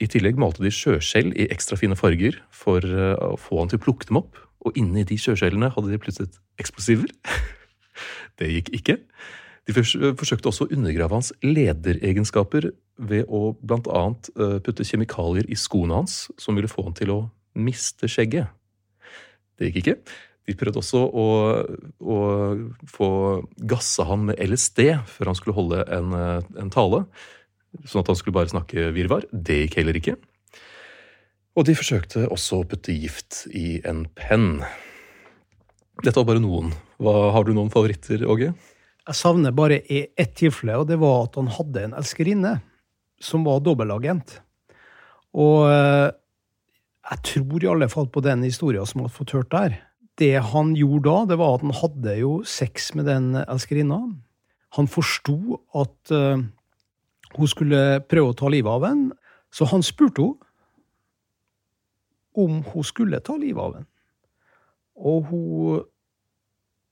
I 0.03 0.09
tillegg 0.11 0.39
malte 0.39 0.63
de 0.63 0.71
sjøskjell 0.73 1.31
i 1.39 1.47
ekstra 1.53 1.77
fine 1.79 1.97
farger 1.99 2.37
for 2.51 2.83
eh, 2.83 3.15
å 3.15 3.35
få 3.39 3.61
han 3.61 3.71
til 3.71 3.79
å 3.79 3.85
plukke 3.87 4.09
dem 4.09 4.21
opp. 4.21 4.39
Og 4.67 4.75
inni 4.79 5.05
de 5.07 5.17
sjøskjellene 5.19 5.71
hadde 5.75 5.91
de 5.91 6.01
plutselig 6.01 6.33
eksplosiver. 6.59 7.11
det 8.39 8.51
gikk 8.51 8.73
ikke. 8.75 8.99
De 9.69 9.75
forsøkte 9.75 10.49
også 10.49 10.65
å 10.65 10.71
undergrave 10.73 11.13
hans 11.13 11.29
lederegenskaper 11.45 12.71
ved 13.09 13.27
å 13.29 13.53
bl.a. 13.61 14.05
Eh, 14.35 14.55
putte 14.65 14.87
kjemikalier 14.87 15.47
i 15.47 15.57
skoene 15.59 16.01
hans 16.01 16.25
som 16.41 16.57
ville 16.57 16.71
få 16.71 16.87
han 16.87 16.97
til 16.97 17.13
å 17.13 17.19
miste 17.59 18.09
skjegget. 18.09 18.49
Det 19.59 19.69
gikk 19.69 19.81
ikke. 19.83 19.95
De 20.49 20.55
prøvde 20.57 20.81
også 20.81 21.03
å, 21.05 21.27
å 22.01 22.19
få 22.89 23.09
gassa 23.69 24.07
han 24.09 24.23
med 24.31 24.39
LSD 24.41 24.81
før 25.05 25.29
han 25.29 25.37
skulle 25.37 25.57
holde 25.57 25.83
en, 25.93 26.15
en, 26.15 26.71
tale. 26.73 27.03
Sånn 27.85 28.01
at 28.01 28.09
han 28.09 28.17
skulle 28.17 28.37
bare 28.39 28.49
snakke 28.49 28.87
virvar. 28.95 29.27
Det 29.29 29.59
gikk 29.63 29.77
heller 29.77 29.99
ikke. 29.99 30.15
Og 31.53 31.67
de 31.67 31.75
forsøkte 31.77 32.25
også 32.33 32.63
å 32.63 32.67
putte 32.71 32.95
gift 32.95 33.43
i 33.53 33.77
en 33.85 34.07
penn. 34.17 34.63
Dette 36.01 36.17
var 36.17 36.31
bare 36.31 36.41
noen. 36.41 36.71
Hva, 36.97 37.13
har 37.35 37.45
du 37.45 37.53
noen 37.53 37.69
favoritter, 37.73 38.23
Åge? 38.25 38.53
Jeg 39.09 39.17
savner 39.17 39.53
bare 39.53 39.81
i 39.91 40.07
ett 40.17 40.33
tilfelle, 40.39 40.79
og 40.81 40.87
det 40.89 40.97
var 41.01 41.27
at 41.27 41.37
han 41.37 41.51
hadde 41.53 41.83
en 41.83 41.97
elskerinne 41.99 42.55
som 43.21 43.45
var 43.45 43.61
dobbeltagent. 43.65 44.39
Og 45.37 45.67
eh, 45.69 46.07
jeg 47.11 47.23
tror 47.33 47.65
i 47.65 47.69
alle 47.69 47.89
fall 47.91 48.09
på 48.09 48.23
den 48.25 48.47
historien 48.47 48.87
som 48.89 49.03
jeg 49.03 49.11
har 49.11 49.15
fått 49.19 49.35
hørt 49.37 49.53
der 49.53 49.77
det 50.19 50.35
han 50.51 50.73
gjorde 50.77 51.07
da, 51.07 51.17
det 51.31 51.37
var 51.39 51.57
at 51.57 51.65
han 51.65 51.75
hadde 51.79 52.15
jo 52.19 52.31
sex 52.47 52.91
med 52.97 53.07
den 53.09 53.31
elskerinna. 53.41 54.01
Han 54.77 54.89
forsto 54.91 55.59
at 55.77 56.13
uh, 56.13 56.41
Hun 57.29 57.45
skulle 57.45 58.01
prøve 58.09 58.31
å 58.31 58.33
ta 58.33 58.49
livet 58.49 58.73
av 58.73 58.83
ham, 58.87 59.01
så 59.53 59.67
han 59.69 59.83
spurte 59.85 60.23
henne 60.23 60.47
om 62.33 62.63
hun 62.71 62.85
skulle 62.87 63.19
ta 63.21 63.35
livet 63.37 63.61
av 63.61 63.75
ham. 63.77 63.85
Og 64.97 65.29
hun 65.29 65.83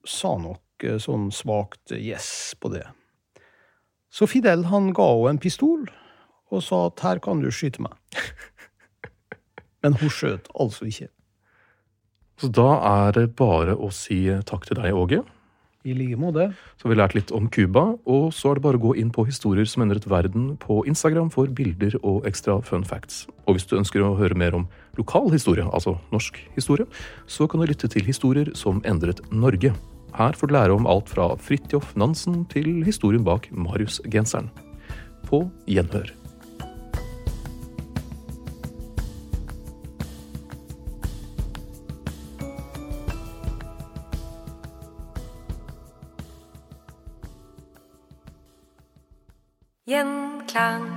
sa 0.05 0.35
nok 0.37 0.85
eh, 0.85 0.99
sånn 1.01 1.31
svakt 1.33 1.95
yes 1.95 2.53
på 2.61 2.69
det. 2.69 2.85
Så 4.13 4.29
Fidel 4.29 4.67
han 4.69 4.91
ga 4.93 5.07
henne 5.09 5.33
en 5.35 5.41
pistol 5.41 5.87
og 6.53 6.63
sa 6.63 6.85
at 6.91 7.01
her 7.03 7.23
kan 7.23 7.41
du 7.41 7.49
skyte 7.51 7.81
meg. 7.83 7.97
Men 9.81 9.97
hun 9.97 10.13
skjøt 10.13 10.47
altså 10.53 10.87
ikke. 10.87 11.09
Så 12.37 12.51
da 12.53 12.67
er 12.85 13.15
det 13.17 13.31
bare 13.37 13.73
å 13.73 13.89
si 13.93 14.27
takk 14.45 14.67
til 14.67 14.77
deg, 14.77 14.93
Åge. 14.93 15.23
I 15.87 15.93
like 15.95 16.17
måte. 16.19 16.49
Så 16.75 16.85
har 16.85 16.91
vi 16.91 16.97
lært 16.99 17.15
litt 17.15 17.31
om 17.31 17.47
Cuba, 17.49 17.95
og 18.05 18.33
så 18.35 18.51
er 18.51 18.57
det 18.57 18.63
bare 18.65 18.79
å 18.79 18.83
gå 18.89 18.91
inn 18.99 19.09
på 19.13 19.23
Historier 19.25 19.65
som 19.69 19.85
endret 19.85 20.05
verden 20.09 20.51
på 20.59 20.81
Instagram 20.89 21.31
for 21.33 21.47
bilder 21.47 21.95
og 22.01 22.27
ekstra 22.27 22.59
fun 22.65 22.83
facts. 22.85 23.23
Og 23.47 23.55
hvis 23.55 23.65
du 23.69 23.77
ønsker 23.79 24.03
å 24.03 24.17
høre 24.19 24.37
mer 24.37 24.57
om 24.57 24.67
lokal 24.99 25.31
historie, 25.31 25.65
altså 25.65 25.95
norsk 26.11 26.41
historie, 26.57 26.85
så 27.25 27.47
kan 27.47 27.63
du 27.63 27.69
lytte 27.71 27.89
til 27.89 28.05
Historier 28.05 28.51
som 28.57 28.83
endret 28.85 29.23
Norge. 29.31 29.73
Her 30.17 30.37
får 30.37 30.49
du 30.49 30.57
lære 30.57 30.75
om 30.75 30.87
alt 30.89 31.09
fra 31.13 31.31
Fridtjof 31.39 31.95
Nansen 31.95 32.43
til 32.51 32.83
historien 32.85 33.25
bak 33.25 33.49
Marius-genseren. 33.53 34.49
På 35.27 35.45
gjenhør. 35.69 36.11
세상. 50.57 50.96